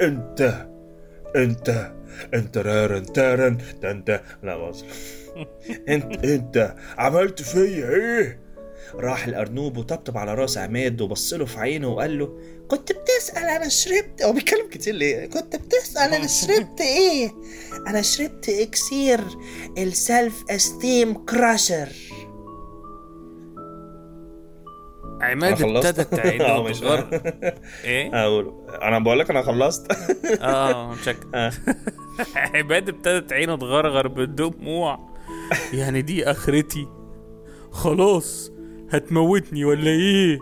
[0.02, 0.66] انت
[1.36, 1.92] انت
[2.34, 4.84] انت رارن تارن انت لا بص
[5.88, 8.46] انت انت عملت فيا إيه؟
[8.94, 12.38] راح الارنوب وطبطب على رأس عماد وبص له في عينه وقال له
[12.68, 17.30] كنت بتسأل أنا شربت هو بيتكلم كتير ليه؟ كنت بتسأل أنا شربت إيه؟
[17.86, 19.20] أنا شربت إكسير
[19.78, 21.88] ال self-esteem crusher
[25.20, 26.68] عماد؟ ابتدت تعيد آه،
[27.84, 29.92] إيه؟ أقول أنا بقول لك أنا خلصت.
[30.40, 31.52] آه شك آه.
[32.36, 34.98] عماد ابتدت عينه تغرغر بالدموع.
[35.72, 36.88] يعني دي آخرتي.
[37.70, 38.52] خلاص
[38.90, 40.38] هتموتني ولا إيه؟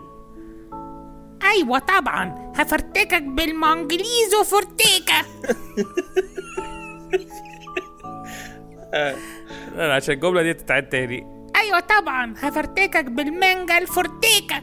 [1.43, 2.53] أيوه طبعا.
[2.55, 5.21] هفرتكك بالمانجليزو فورتيكا
[9.75, 11.34] لا عشان الجملة دي تتعاد تاني.
[11.55, 12.33] أيوه طبعا.
[12.37, 14.61] هفرتكك بالمانجا الفورتيكا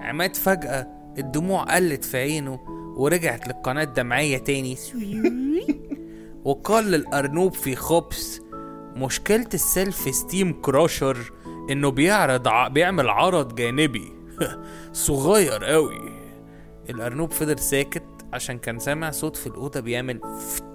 [0.00, 0.86] عماد فجأة
[1.18, 2.60] الدموع قلت في عينه
[2.96, 4.76] ورجعت للقناة الدمعية تاني.
[6.44, 8.42] وقال للأرنوب في خبث
[8.96, 11.32] مشكلة ال self-esteem crusher
[11.70, 12.68] إنه بيعرض ع...
[12.68, 14.12] بيعمل عرض جانبي.
[14.92, 16.00] صغير قوي
[16.90, 20.73] الأرنوب فضل ساكت عشان كان سامع صوت في الأوضة بيعمل فت.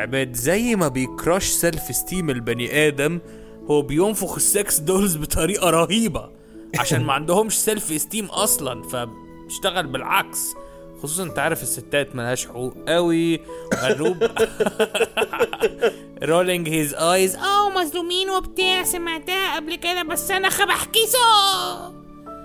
[0.00, 3.20] عماد زي ما بي crush self-esteem البني آدم
[3.70, 6.30] هو بينفخ السكس دولز بطريقة رهيبة.
[6.78, 10.38] عشان ما عندهمش سيلف استيم أصلا فبيشتغل بالعكس.
[11.02, 13.40] خصوصا أنت عارف الستات ملهاش حقوق قوي.
[13.72, 14.16] وقلوب
[16.22, 21.18] رولينج هيز ايز آه مظلومين وبتاع سمعتها قبل كده بس أنا خبحكيسو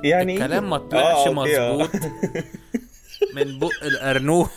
[0.04, 1.32] يعني إيه؟ الكلام ما طلعش آه، آه.
[1.32, 1.90] مظبوط.
[3.36, 4.48] من بق الارنوب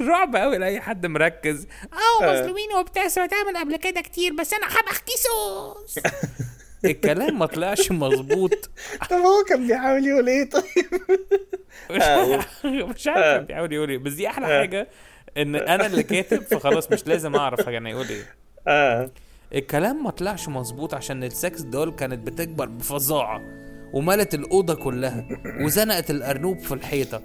[0.00, 1.66] رعب قوي لأي حد مركز.
[1.92, 3.06] آه مظلومين وبتاع
[3.50, 5.74] من قبل كده كتير بس أنا خبحكيسو
[6.84, 8.70] الكلام ما طلعش مظبوط.
[9.10, 11.00] طب هو كان بيحاول يقول إيه طيب؟
[11.90, 14.88] مش عارف مش عارف كان بيحاول يقول إيه بس دي أحلى حاجة
[15.36, 18.34] إن أنا اللي كاتب فخلاص مش لازم أعرف كان هيقول إيه.
[18.68, 19.10] آه.
[19.54, 23.42] الكلام ما طلعش مظبوط عشان السكس دول كانت بتكبر بفظاعة
[23.92, 25.28] وملت الأوضة كلها
[25.60, 27.22] وزنقت الأرنوب في الحيطة.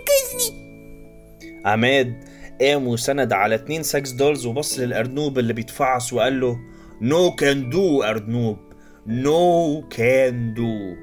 [0.00, 0.70] انقذني
[1.64, 2.24] عماد
[2.60, 6.58] قام وسند على اتنين sex dolls وبص للأرنوب اللي بيتفعص وقال له
[7.02, 8.58] no can do أرنوب.
[9.06, 10.96] no can do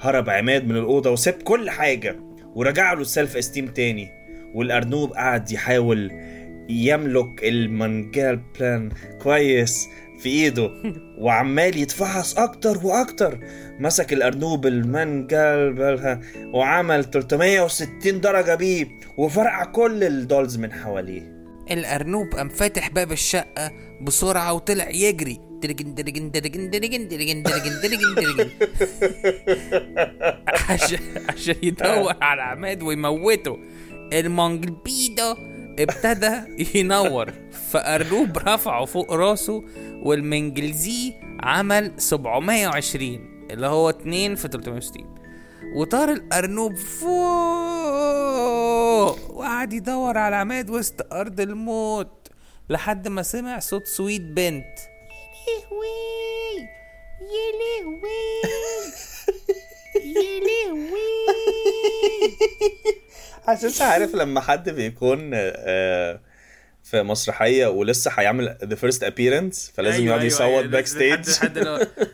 [0.00, 2.16] هرب عماد من الأوضة وساب كل حاجة
[2.54, 4.08] ورجع له ال self-esteem تاني.
[4.54, 6.10] والأرنوب قعد يحاول
[6.68, 8.90] يملك المانجال بلان
[9.22, 9.88] كويس.
[10.22, 10.70] في إيده
[11.18, 13.38] وعمال يتفحص أكتر وأكتر.
[13.78, 16.20] مسك الأرنوب المانجال بلها
[16.54, 21.42] وعمل 360 درجة بيه وفرقع كل ال dolls من حواليه.
[21.70, 25.40] الأرنوب قام فاتح باب الشقة بسرعة وطلع يجري.
[25.62, 28.50] دلجن دلجن دلجن دلجن دلجن دلجن دلجن دلجن
[30.70, 30.98] عشان
[31.28, 33.58] عشان يدور على عماد ويموته.
[34.12, 35.34] المونجلبيدو
[35.78, 36.32] ابتدى
[36.78, 37.32] ينور.
[37.72, 39.64] فأرنوب رفعه فوق راسه
[40.02, 45.14] والمنجلزي عمل 720 اللي هو 2 في 360
[45.76, 47.12] وطار الأرنوب فوق
[49.30, 52.28] وقعد يدور على عماد وسط أرض الموت
[52.68, 54.78] لحد ما سمع صوت سويت بنت.
[55.48, 56.68] لهوي
[57.20, 58.22] يا لهوي
[60.04, 61.12] يا لهوي
[63.46, 66.20] حاسس عارف لما حد بيكون آه،
[66.84, 71.28] في مسرحية ولسه هيعمل the first appearance فلازم يقعد يصوت backstage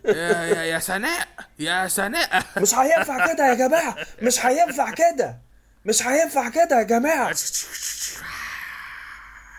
[0.05, 2.43] يا يا يا سناء يا سناء.
[2.63, 5.39] مش هينفع كده يا جماعة مش هينفع كده
[5.85, 7.35] مش هينفع كده يا جماعة.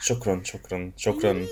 [0.02, 1.46] شكرا شكرا شكرا.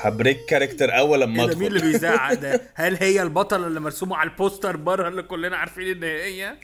[0.00, 1.92] ه break character أول لما ده مين اللي أدخل.
[1.92, 6.54] بيزعق ده؟ هل هي البطلة اللي مرسومة على البوستر بره اللي كلنا عارفين إن هي؟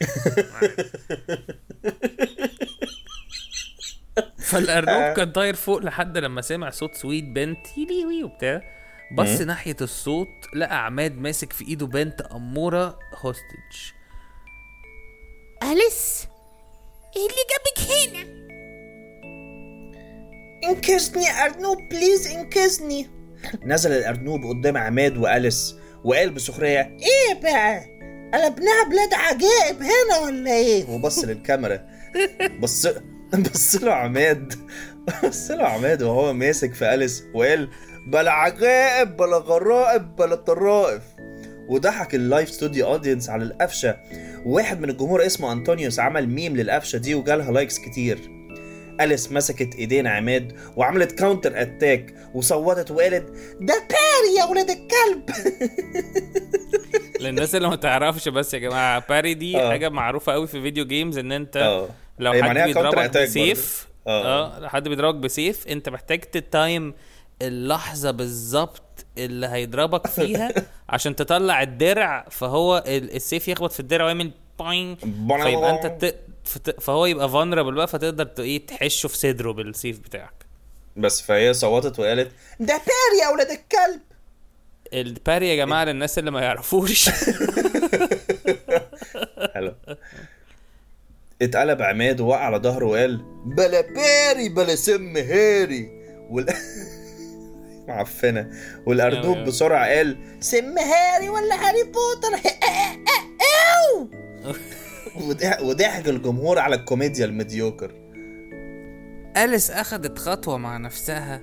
[4.43, 8.63] فالارنوب كان طاير فوق لحد لما سمع صوت سويت بنت يليوي وبتاع.
[9.13, 13.93] بص ناحية الصوت لقى عماد ماسك في إيده بنت أمورة hostage
[15.63, 16.27] أليس؟
[17.17, 18.43] إيه اللي جابك هنا؟
[20.65, 23.09] إنقذني يا أرنوب please إنقذني.
[23.63, 27.81] نزل الأرنوب قدام عماد وأليس وقال بسخرية إيه بقى؟
[28.35, 31.87] قلبناها بلاد عجائب هنا ولا إيه؟ وبص للكاميرا.
[32.61, 32.89] بص
[33.39, 34.55] بص له عماد.
[35.25, 37.69] بص له عماد وهو ماسك في أليس وقال
[38.07, 41.03] بلا عجائب بلا غرائب بلا طرائف.
[41.69, 43.97] وضحك ال live studio audience على القفشة.
[44.47, 48.19] وواحد من الجمهور اسمه أنطونيوس عمل ميم للقفشة دي وجالها likes كتير.
[49.01, 53.29] أليس مسكت إيدين عماد وعملت counter attack وصوتت وقالت
[53.61, 55.31] ده parry يا ولاد الكلب.
[57.21, 59.71] للناس اللي ما تعرفش بس يا جماعة parry دي آه.
[59.71, 61.89] حاجة معروفة قوي في video games إن أنت آه.
[62.19, 63.89] لو حد بيضربك بسيف.
[64.07, 64.57] آه.
[64.57, 64.61] آه.
[64.61, 66.95] لو حد بيضربك بسيف انت محتاج ت time
[67.43, 68.83] اللحظة بالظبط
[69.19, 70.53] اللي هيضربك فيها
[70.89, 76.81] عشان تطلع الدرع فهو ال- السيف يخبط في الدرع ويعمل باين فيبقى انت ت...
[76.81, 80.35] فهو يبقى vulnerable بقى فتقدر إيه تحشه في صدره بالسيف بتاعك.
[80.97, 84.01] بس فهي صوتت وقالت ده parry يا ولاد الكلب!
[84.93, 87.09] ال parry يا جماعة للناس اللي ما يعرفوش.
[89.55, 89.75] حلو.
[91.43, 95.91] اتقلب عماد ووقع على ظهره وقال بلا parry بلا سم هاري.
[96.31, 96.47] وال...
[97.89, 98.51] معفنة.
[98.87, 99.39] والأرنوب.
[99.39, 102.51] بسرعة قال سم هاري ولا هاري بوتر؟
[105.63, 107.95] وضحك الجمهور على الكوميديا ال mediocre
[109.37, 111.43] أليس أخدت خطوة مع نفسها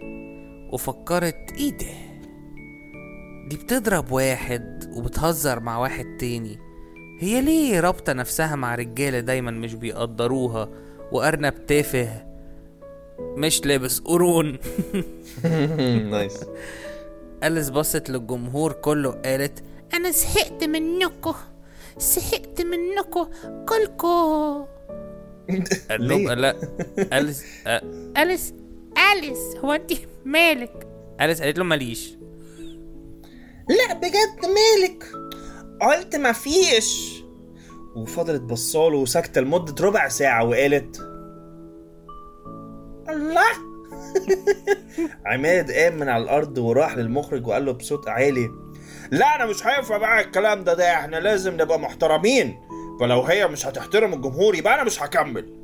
[0.74, 2.10] وفكرت إيه ده؟
[3.50, 6.69] دي بتضرب واحد وبتهزر مع واحد تاني.
[7.20, 10.70] هي ليه رابطة نفسها مع رجالة دايما مش بيقدروها؟
[11.12, 12.26] وأرنب تافه
[13.20, 14.58] مش لابس قرون.
[16.12, 16.40] نايس.
[17.44, 19.64] أليس بصت للجمهور كله قالت
[19.94, 21.34] أنا زهقت منكم
[22.00, 23.28] زهقت منكم
[23.70, 24.66] كلكم
[25.90, 26.56] قال لا
[27.14, 27.44] أليس
[28.18, 28.54] أليس
[29.14, 29.92] أليس هو انت
[30.26, 30.88] مالك؟
[31.22, 32.14] أليس قالت له ماليش.
[33.70, 35.04] لا بجد مالك؟
[35.82, 37.24] قلت مفيش.
[37.96, 40.98] وفضلت بصاله وساكتة لمدة ربع ساعة وقالت
[43.10, 43.70] الله!
[45.26, 48.50] عماد قام من على الأرض وراح للمخرج وقال له بصوت عالي
[49.12, 52.60] لا أنا مش هينفع بقى الكلام ده ده إحنا لازم نبقى محترمين
[53.00, 55.60] فلو هي مش هتحترم الجمهور يبقى أنا مش هكمل.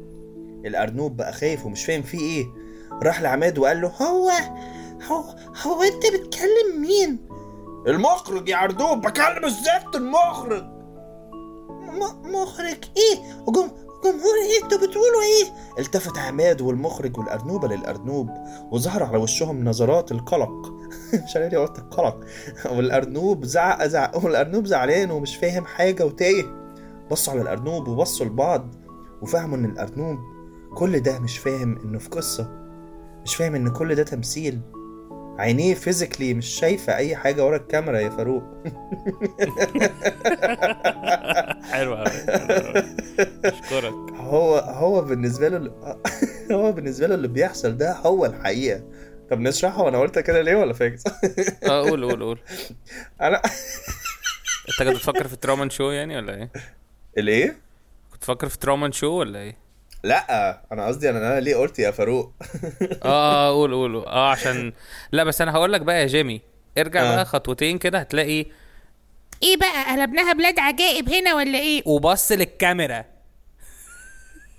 [0.66, 2.46] الأرنوب بقى خايف ومش فاهم فيه إيه
[3.04, 4.30] راح لعماد وقال له هو
[5.08, 5.24] هو
[5.64, 7.20] هو أنت بتكلم مين؟
[7.88, 10.64] المخرج يا أردوب بكلم الزفت المخرج.
[11.72, 13.68] م- مخرج؟ إيه؟ وجم...
[14.04, 18.30] جمهور إيه؟ أنتوا بتقولوا إيه؟ التفت عماد والمخرج والأرنوبة للأرنوب
[18.72, 20.74] وظهر على وشهم نظرات القلق.
[21.14, 22.20] مش عارف ليه قلت القلق.
[22.72, 26.44] والأرنوب زعق زعق والأرنوب زعلان ومش فاهم حاجة وتايه.
[27.12, 28.76] بصوا على الأرنوب وبصوا لبعض
[29.22, 30.18] وفهموا إن الأرنوب
[30.78, 32.50] كل ده مش فاهم إنه في قصة.
[33.24, 34.62] مش فاهم إن كل ده تمثيل.
[35.40, 38.44] عينيه physically مش شايفة أي حاجة ورا الكاميرا يا فاروق.
[41.72, 42.06] حلو أوي
[43.46, 43.94] أشكرك.
[44.16, 45.72] هو هو بالنسبة له
[46.52, 48.84] هو بالنسبة له اللي بيحصل ده هو الحقيقة.
[49.32, 51.04] طب نشرحها وأنا قلت كده ليه ولا فاكس
[51.64, 52.40] آه قول قول قول.
[53.22, 53.42] أنا
[54.70, 56.52] أنت كنت بتفكر في Truman Show يعني ولا إيه؟
[57.18, 57.58] الإيه؟
[58.12, 59.58] كنت بتفكر في Truman Show ولا إيه؟
[60.06, 62.32] لا أنا قصدي أنا أنا ليه قلت يا فاروق؟
[63.04, 63.96] آه آه قول قول.
[64.06, 64.74] آه عشان
[65.12, 66.42] لا بس أنا هقول لك بقى يا جيمي.
[66.78, 67.16] ارجع آه.
[67.16, 68.46] بقى خطوتين كده هتلاقي
[69.44, 73.06] إيه بقى؟ قلبناها بلاد عجائب هنا ولا إيه؟ وبص للكاميرا.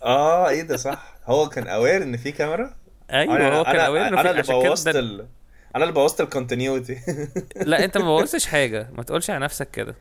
[0.02, 1.16] آه إيه ده صح.
[1.26, 2.74] هو كان aware إن في كاميرا؟
[3.12, 5.26] أيوه هو كان أنا, aware أنا في- اللي عشان كده بوظت ال...
[5.76, 6.98] أنا اللي بوظت ال continuity
[7.56, 8.88] لا أنت ما بوظتش حاجة.
[8.92, 9.94] ما تقولش على نفسك كده.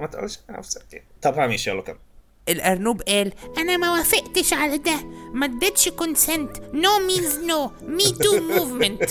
[0.00, 1.02] ما تقولش على نفسك كده.
[1.22, 1.96] طب ماشي يلا كمل.
[2.50, 4.96] الأرنوب قال أنا ما وافقتش على ده.
[5.32, 9.10] ما اديتش consent no means no Me Too movement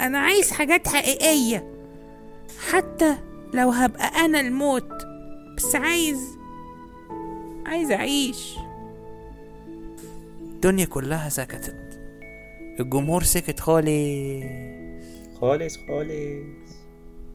[0.00, 1.72] أنا عايز حاجات حقيقية.
[2.70, 3.16] حتى
[3.54, 4.90] لو هبقى أنا الموت
[5.56, 6.18] بس عايز
[7.66, 8.54] عايز أعيش.
[10.40, 12.00] الدنيا كلها سكتت.
[12.80, 13.88] الجمهور سكت خالص.
[15.40, 16.57] خالص خالص.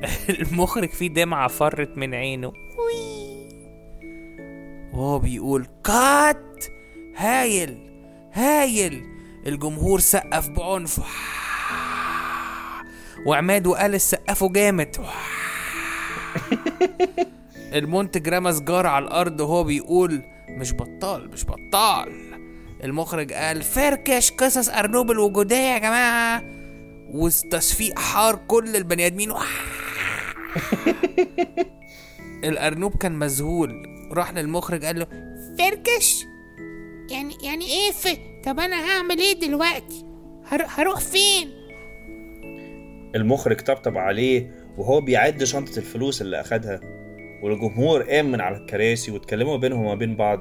[0.40, 2.54] المخرج فيه دمعة فرت من عينه.
[4.94, 6.66] وهو بيقول كات!
[7.16, 7.78] هايل!
[8.34, 9.04] هايل!
[9.48, 11.00] الجمهور سقف بعنف.
[13.28, 14.96] وعماد وأليس سقفوا جامد.
[17.74, 22.34] المنتج رمى سجارة على الأرض وهو بيقول مش بطال مش بطال.
[22.84, 26.44] المخرج قال فركش قصص أرنوب الوجودية يا جماعة.
[27.14, 29.34] وتصفيق حار كل البني آدمين.
[32.50, 33.84] الأرنوب كان مذهول.
[34.12, 35.08] راح للمخرج قال له
[35.60, 36.26] فركش.
[37.12, 38.08] يعني يعني إيه ف...
[38.46, 40.06] طب أنا هعمل إيه دلوقتي؟
[40.46, 40.66] هر...
[40.68, 41.50] هروح فين؟
[43.16, 46.80] المخرج طبطب عليه وهو بيعد شنطة الفلوس اللي أخدها.
[47.44, 50.40] والجمهور قام من على الكراسي واتكلموا بينهم وما بين بعض.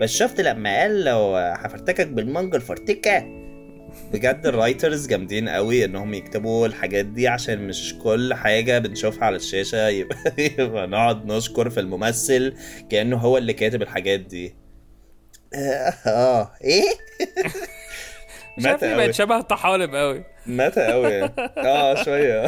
[0.00, 3.45] بس شفت لما قال لو هفرتكك بالمانجا الفرتكة
[4.12, 9.88] بجد الرايترز جامدين قوي انهم يكتبوا الحاجات دي عشان مش كل حاجة بنشوفها على الشاشة.
[10.58, 12.54] يبقى, نقعد نشكر في الممثل
[12.90, 14.54] كأنه هو اللي كاتب الحاجات دي.
[16.06, 16.88] آه إيه؟
[18.58, 21.22] مش عارف متى ليه قوي بقت شبه طحالب قوي متى قوي
[21.58, 22.46] آه شوية.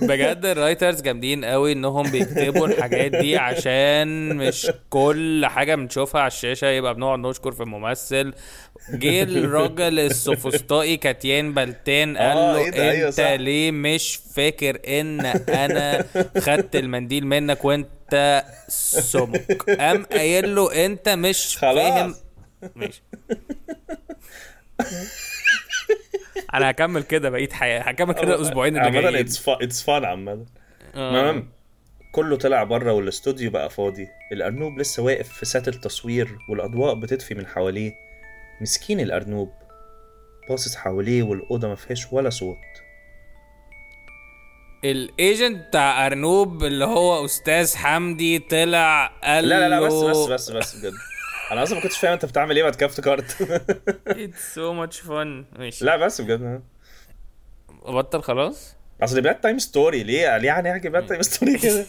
[0.00, 6.66] بجد الرايترز جامدين قوي إنهم بيكتبوا الحاجات دي عشان مش كل حاجة بنشوفها على الشاشة
[6.66, 8.34] يبقى بنقعد نشكر في الممثل
[8.90, 13.30] جه الراجل السوفسطائي كاتيان بلتان قال آه، له إيه؟ أيوة أنت صح.
[13.30, 16.04] ليه مش فاكر إن أنا
[16.38, 21.74] خدت المنديل منك وأنت سمك؟ قام قايل له أنت مش خلاص.
[21.74, 22.14] فاهم
[22.76, 23.02] ماشي.
[26.54, 29.16] أنا هكمل كده بقيت حياه هكمل كده الأسبوعين اللي عامة جايين.
[29.16, 30.46] it's it's fun عامة.
[30.96, 31.48] المهم
[32.12, 34.08] كله طلع بره والاستوديو بقى فاضي.
[34.32, 37.92] الأرنوب لسه واقف في set التصوير والأضواء بتطفي من حواليه.
[38.60, 39.52] مسكين الأرنوب.
[40.48, 42.56] باصص حواليه والأوضة ما فيهاش ولا صوت.
[44.84, 50.28] ال agent بتاع أرنوب اللي هو أستاذ حمدي طلع قال لا لا لا بس بس
[50.28, 50.92] بس بس بجد.
[51.52, 53.36] أنا أصلا ما كنتش فاهم أنت بتعمل إيه بعد كده افتكرت.
[54.06, 55.84] it's so much fun ماشي.
[55.84, 56.62] لا بس بجد.
[57.88, 61.86] بطل خلاص؟ أصل bedtime story ليه ليه هنحكي bedtime story كده؟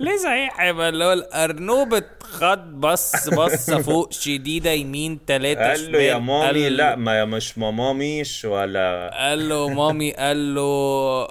[0.00, 5.98] ليه صحيح يبقى اللي هو الارنوب اتخض بص بصة فوق شديدة يمين تلاتة قال له
[6.02, 11.24] يا مامي قال- لا ما يا مش ماماميش ولا قال له مامي قال له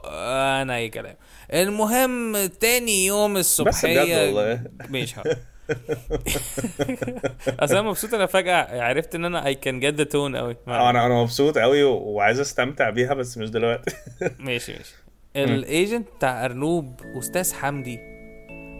[0.62, 1.16] أنا أي كلام.
[1.54, 4.64] المهم تاني يوم الصبحية.
[4.90, 5.16] ماشي.
[7.60, 10.90] أصل أنا مبسوط أنا فجأة عرفت إن أنا I can get the tone قوي أنا
[11.06, 13.96] أنا مبسوط قوي وعايز أستمتع بيها بس مش دلوقتي
[14.40, 14.96] ماشي ماشي
[15.36, 18.00] ال agent بتاع أرنوب أستاذ حمدي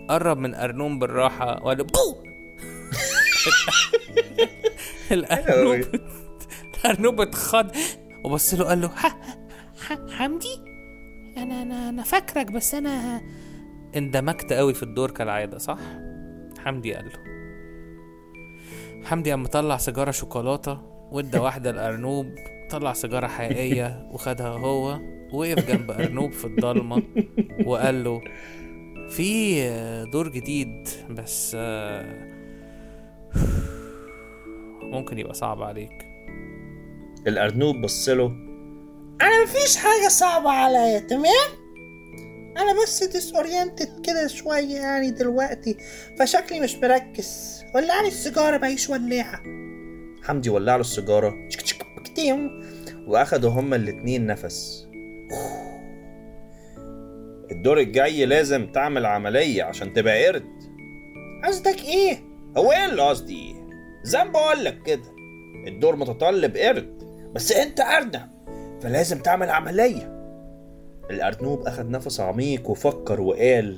[0.10, 2.24] قرب من أرنوب بالراحة وقال له بو
[5.12, 5.86] الأرنوب
[6.86, 7.72] الأرنوب اتخض
[8.24, 8.92] وبص له قال له.
[10.18, 10.71] حمدي
[11.38, 13.22] أنا أنا أنا فاكرك بس أنا
[13.96, 15.78] اندمجت قوي في الدور كالعادة صح؟
[16.60, 17.32] حمدي قال له.
[19.06, 22.26] حمدي قام مطلع سيجارة شوكولاتة وادى واحدة لأرنوب
[22.70, 25.00] طلع سيجارة حقيقية وخدها هو
[25.34, 27.04] وقف جنب أرنوب في الضلمة
[27.66, 28.22] وقال له
[29.10, 29.62] في
[30.12, 32.32] دور جديد بس آه،
[34.84, 36.06] ممكن يبقى صعب عليك.
[37.28, 38.51] الأرنوب بص له
[39.22, 41.62] أنا مفيش حاجة صعبة عليا تمام؟
[42.58, 45.78] أنا بس disoriented كده شوية يعني دلوقتي
[46.20, 47.62] فشكلي مش مركز.
[47.76, 49.42] ولعلي السيجارة معيش ولاعة
[50.24, 51.36] حمدي ولع له السيجارة.
[53.08, 54.88] وأخدوا هما الاتنين نفس.
[57.52, 60.46] الدور الجاي لازم تعمل عملية عشان تبقى قرد.
[61.46, 62.18] قصدك إيه؟
[62.58, 63.56] هو إيه اللي قصدي؟
[64.04, 65.16] زي ما بقول لك كده.
[65.68, 67.02] الدور متطلب قرد.
[67.36, 68.41] بس أنت أرنب
[68.82, 70.22] فلازم تعمل عملية.
[71.10, 73.78] الأرنوب أخد نفس عميق وفكر وقال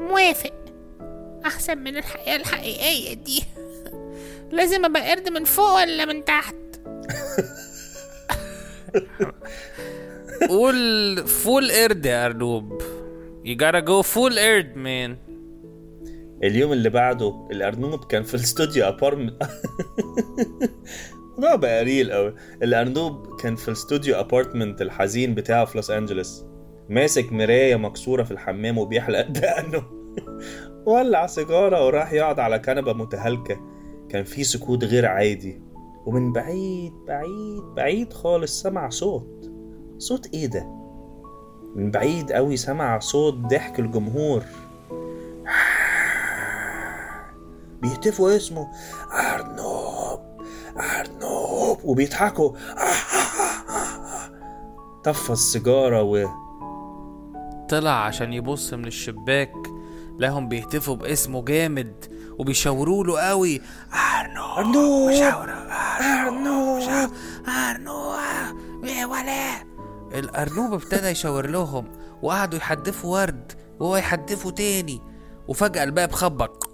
[0.00, 0.52] موافق.
[1.46, 3.42] أحسن من الحياة الحقيقية دي.
[4.56, 6.54] لازم أبقى قرد من فوق ولا من تحت؟
[10.48, 12.82] قول فول قرد يا أرنوب.
[13.44, 15.32] You gotta go full قرد man.
[16.44, 19.42] اليوم اللي بعده الأرنوب كان في ال studio apartment
[21.38, 26.44] ده بقى real قوي الأرنوب كان في ال studio apartment الحزين بتاعه في لوس أنجلوس.
[26.88, 29.82] ماسك مراية مكسورة في الحمام وبيحلق دقنه
[30.86, 33.60] ولع سيجارة وراح يقعد على كنبة متهالكة
[34.08, 35.62] كان في سكوت غير عادي.
[36.06, 39.50] ومن بعيد بعيد بعيد خالص سمع صوت.
[39.98, 40.66] صوت إيه ده؟
[41.76, 44.42] من بعيد قوي سمع صوت ضحك الجمهور.
[47.82, 48.68] بيهتفوا اسمه
[49.34, 50.01] أرنوب
[50.76, 52.52] أرنوب وبيضحكوا.
[55.04, 56.28] طفى السيجارة و
[57.68, 59.52] طلع عشان يبص من الشباك.
[60.18, 62.04] لهم بيهتفوا باسمه جامد
[62.38, 63.60] وبيشاوروا له قوي.
[64.20, 65.10] ارنو أرنوب
[66.18, 66.80] ارنو
[67.48, 68.12] ارنو
[68.84, 69.72] يا ولا؟
[70.14, 71.84] الأرنوب ابتدى يشاور لهم
[72.22, 75.00] وقعدوا يحدفوا ورد وهو يحدفه تاني.
[75.48, 76.68] وفجأة الباب خبط.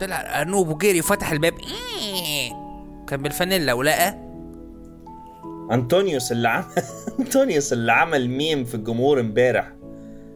[0.00, 1.54] طلع الأرنوب وجري وفتح الباب.
[1.58, 2.59] إيه.
[3.10, 4.30] كان بالفانيلا ولقى
[5.72, 6.64] أنطونيوس اللي عمل
[7.20, 9.72] أنطونيوس اللي عمل ميم في الجمهور امبارح.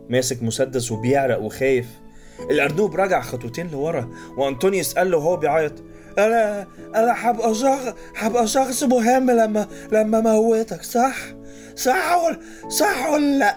[0.08, 1.86] ماسك مسدس وبيعرق وخايف.
[2.50, 5.72] الأرنوب رجع خطوتين لورا وأنطونيوس قال له وهو بيعيط
[6.18, 11.16] أنا أنا هبقى شخص هبقى شخص مهم لما لما موتك صح؟
[11.76, 13.56] صح ولا صح ولا لا؟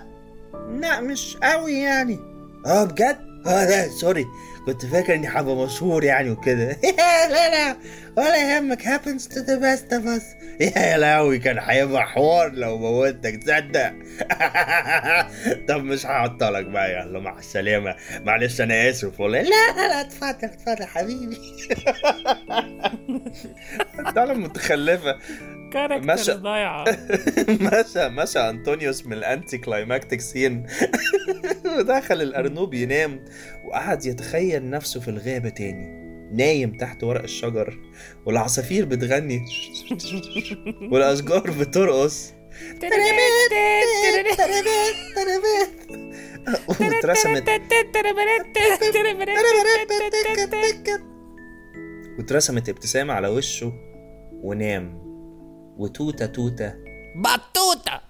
[0.80, 2.20] لا مش قوي يعني.
[2.66, 4.26] آه بجد؟ آه لا سوري.
[4.66, 6.68] كنت فاكر إني هبقى مشهور يعني وكده.
[7.30, 7.78] لا لا
[8.18, 10.24] ولا يهمك happens to the best of us.
[10.78, 13.94] يا لهوي كان هيبقى حوار لو موتك تصدق.
[15.70, 17.96] طب مش هعطلك بقى يلا مع السلامة.
[18.26, 19.42] معلش أنا آسف والله.
[19.42, 21.38] لا لا اتفضل اتفضل حبيبي.
[24.16, 25.16] ده متخلفة.
[25.74, 26.34] character.
[26.34, 26.86] ضايعه
[27.68, 30.66] مشى مشى أنطونيوس من ال anticlimactic scene
[31.78, 33.26] ودخل الأرنوب ينام
[33.66, 36.08] وقعد يتخيل نفسه في الغابة تاني.
[36.34, 37.78] نايم تحت ورق الشجر
[38.26, 39.46] والعصافير بتغني.
[40.92, 42.34] والأشجار بترقص.
[46.80, 47.50] واترسمت.
[52.18, 53.74] واترسمت ابتسامة على وشه
[54.44, 55.07] ونام.
[55.78, 56.74] وتوتة توتة.
[57.16, 58.02] بطوطة.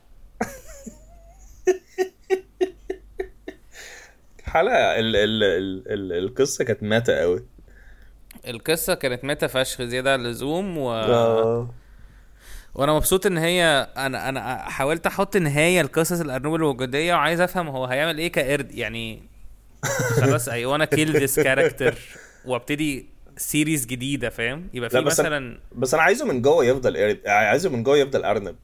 [4.44, 7.46] حلقه ال ال ال ال القصة كانت ماتة قوي
[8.48, 10.94] القصة كانت ميتا فشخ زيادة عن اللزوم و...
[10.94, 11.74] آه.
[12.76, 13.64] وأنا مبسوط إن هي
[13.98, 19.24] أنا أنا حاولت أحط نهاية لقصص الأرنوب الوجودية وعايز أفهم هو هيعمل إيه كقرد يعني.
[20.22, 21.96] خلاص I wanna kill this character
[22.46, 27.84] وأبتدي series جديدة فاهم؟ يبقى في مثلا بس أنا عايزه من جوه يفضل عايزه من
[27.84, 28.56] جوه يفضل أرنب.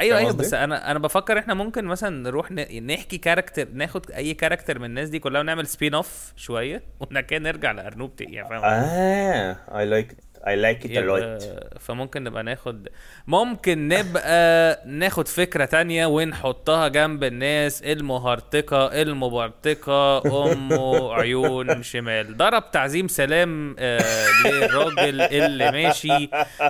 [0.00, 4.78] أيوه أيوه؟ بس أنا أنا بفكر إحنا ممكن مثلا نروح نحكي character ناخد أي character
[4.78, 8.60] من الناس دي كلها ونعمل spin off شوية وبعد كده نرجع لأرنوب تاني يعني فاهم
[8.64, 10.16] آه I like
[10.48, 12.88] اي لايك ات لوت يبقى- فممكن نبقى ناخد
[13.26, 17.82] ممكن نبقى ناخد فكرة تانية ونحطها جنب الناس.
[17.82, 20.22] المهرطقة المبرطقة
[20.52, 22.36] أمه عيون شمال.
[22.36, 24.00] ضرب تعظيم سلام آه
[24.44, 26.26] للراجل اللي ماشي.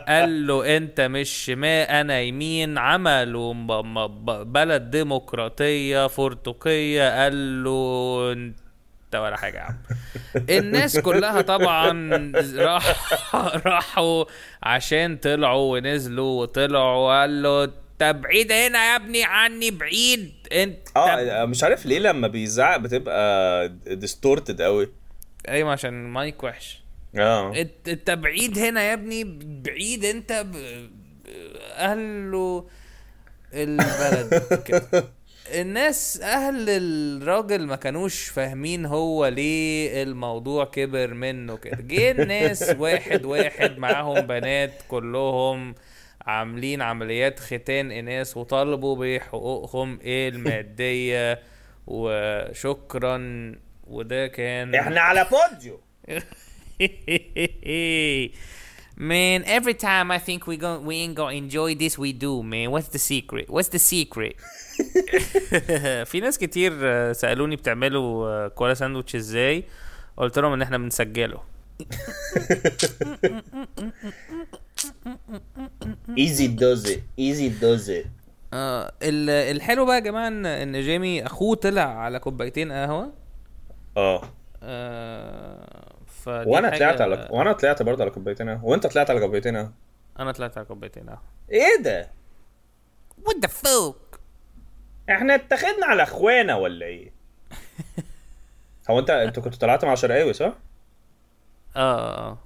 [0.08, 2.78] قال له أنت مش شمال أنا يمين.
[2.78, 3.54] عملوا
[4.44, 8.52] بلد ديمقراطية فرتقية قال له
[9.09, 9.76] انت ولا حاجة يا عم.
[10.50, 12.96] الناس كلها طبعا راح
[13.66, 14.24] راحوا
[14.62, 20.32] عشان طلعوا ونزلوا وطلعوا وقال له انت بعيد هنا يا ابني عني بعيد.
[20.52, 24.88] انت آه مش عارف ليه لما بيزعق بتبقى distorted قوي.
[25.48, 26.82] أيوه عشان المايك وحش.
[27.18, 27.52] آه.
[27.88, 29.24] انت بعيد هنا يا ابني
[29.64, 30.52] بعيد انت ب...
[30.52, 30.90] ب-
[31.78, 32.68] قال له
[33.54, 34.44] البلد.
[34.66, 35.04] كده.
[35.55, 41.78] الناس أهل الراجل ما كانوش فاهمين هو ليه الموضوع كبر منه كده.
[41.80, 45.74] جه الناس واحد واحد معاهم بنات كلهم
[46.26, 51.40] عاملين عمليات ختان إناث وطالبوا بحقوقهم المادية
[51.86, 53.18] وشكرا
[53.86, 55.80] وده كان إحنا على بوديو.
[59.01, 62.72] Man, every time I think we go, we ain't gonna enjoy this, we do, man.
[62.72, 63.49] What's the secret?
[63.49, 64.34] What's the secret?
[66.11, 69.64] في ناس كتير آه، سألوني بتعملوا آه، كولا ساندوتش إزاي
[70.16, 71.40] قلت لهم إن إحنا بنسجله
[76.18, 77.90] easy does easy does
[78.53, 83.12] آه ال- الحلو بقى يا جماعة ان إن جيمي أخوه طلع على كوبايتين قهوة
[83.96, 84.22] آه
[84.62, 85.88] آه
[86.28, 88.64] وأنا حاجة- طلعت على وأنا طلعت برضه على كوبايتين قهوة.
[88.64, 89.72] وأنت طلعت على كوبايتين قهوة.
[90.18, 92.10] أنا طلعت على كوبايتين قهوه إيه ده
[93.28, 94.18] What the fuck?
[95.10, 97.12] إحنا اتخذنا على إخوانا ولا إيه
[98.90, 100.52] هو انت أنت كنت طلعت مع شرقاوي صح
[101.76, 102.38] آه آه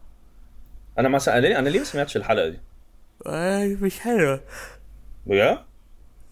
[0.99, 2.61] أنا ما أنا ليه أنا ليه ما سمعتش الحلقة دي
[3.27, 4.41] آه، مش حلوة
[5.27, 5.59] بجد آه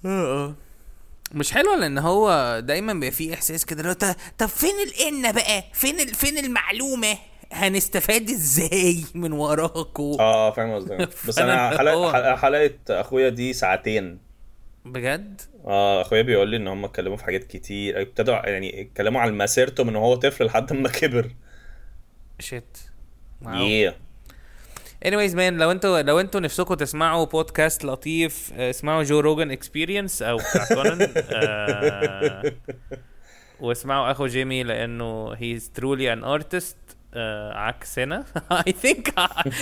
[0.06, 0.54] آه
[1.32, 5.64] مش حلوة لأن هو دايما بيبقى فيه إحساس كده لو طب, طب فين الإن بقى؟
[5.72, 6.14] فين ال...
[6.14, 7.18] فين المعلومة؟
[7.52, 11.08] هنستفاد إزاي من وراكوا آه فاهم قصدك.
[11.28, 14.18] بس أنا حلقه حلقه, أخويا دي ساعتين.
[14.84, 18.00] بجد؟ آه أخويا بيقول لي إن هم اتكلموا في حاجات كتير.
[18.02, 21.30] ابتدوا يعني اتكلموا عن مسيرته من وهو طفل لحد ما كبر.
[22.38, 22.78] shit
[23.44, 23.92] yeah.
[25.04, 30.22] anyways man لو أنتوا لو أنتوا نفسكم تسمعوا بودكاست لطيف آه، اسمعوا Joe Rogan Experience
[30.22, 32.52] أو بتاع كونان آه،
[33.60, 35.34] واسمعوا أخو جيمي لأنه
[35.78, 36.76] truly an artist.
[36.90, 36.99] آه،
[37.54, 38.24] عكسنا.
[38.66, 39.08] I think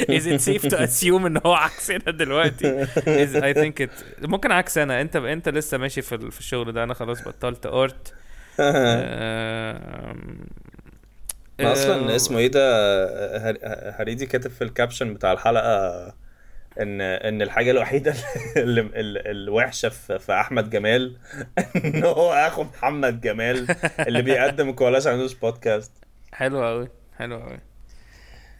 [0.08, 3.90] is it safe to assume ان هو عكسنا دلوقتي؟ Is, I think it
[4.22, 5.00] ممكن عكسنا.
[5.00, 6.84] انت أنت لسه ماشي في في الشغل ده.
[6.84, 8.14] أنا خلاص بطلت ارت
[11.60, 12.60] ما أصلا اسمه إيه ده؟
[13.50, 13.58] هر-
[14.00, 16.06] هريدي كاتب في الكابشن بتاع الحلقة
[16.80, 18.14] ان إن الحاجة الوحيدة
[18.56, 18.80] اللي,
[19.30, 21.16] الوحشة في, أحمد جمال
[21.84, 23.66] إن هو أخو محمد جمال
[24.00, 25.92] اللي بيقدم كولاش عندوش بودكاست.
[26.32, 26.88] حلو قوي
[27.18, 27.60] حلو قوي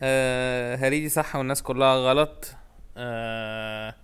[0.02, 2.54] آه هريدي صح والناس كلها غلط.
[2.96, 3.94] آه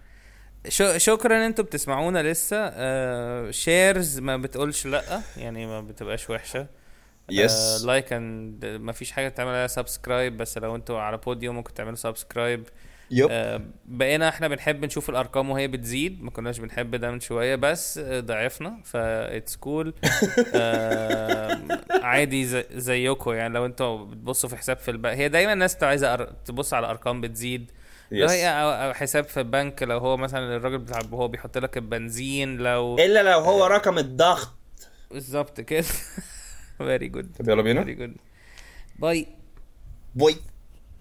[0.96, 2.57] شكرا ان أنتوا بتسمعونا لسه.
[2.61, 6.66] آه شيرز ما بتقولش لأ يعني ما بتبقاش وحشة.
[7.30, 11.74] يس لايك اند ما فيش حاجة تعمل عليها سبسكرايب بس لو أنتوا على بوديو ممكن
[11.74, 12.64] تعملوا سبسكرايب
[13.11, 16.22] يب آه بقينا إحنا بنحب نشوف الأرقام وهي بتزيد.
[16.22, 19.94] ما كناش بنحب ده من شوية بس آه، ضعفنا فاتس كول
[22.02, 23.55] عادي زي زيكم يعني.
[23.55, 27.20] لو أنتوا بتبصوا في حساب في البنك هي دايما الناس عايزة أر- تبص على أرقام
[27.20, 27.70] بتزيد.
[28.12, 32.57] لو هي أو حساب في البنك لو هو مثلا الراجل بتاع هو بيحط لك البنزين
[32.57, 34.52] لو إلا لو هو رقم الضغط.
[35.11, 35.84] بالظبط كده.
[36.78, 37.80] very good طب يلا بينا.
[37.84, 38.16] very good
[38.98, 39.26] bye.
[40.14, 40.36] bye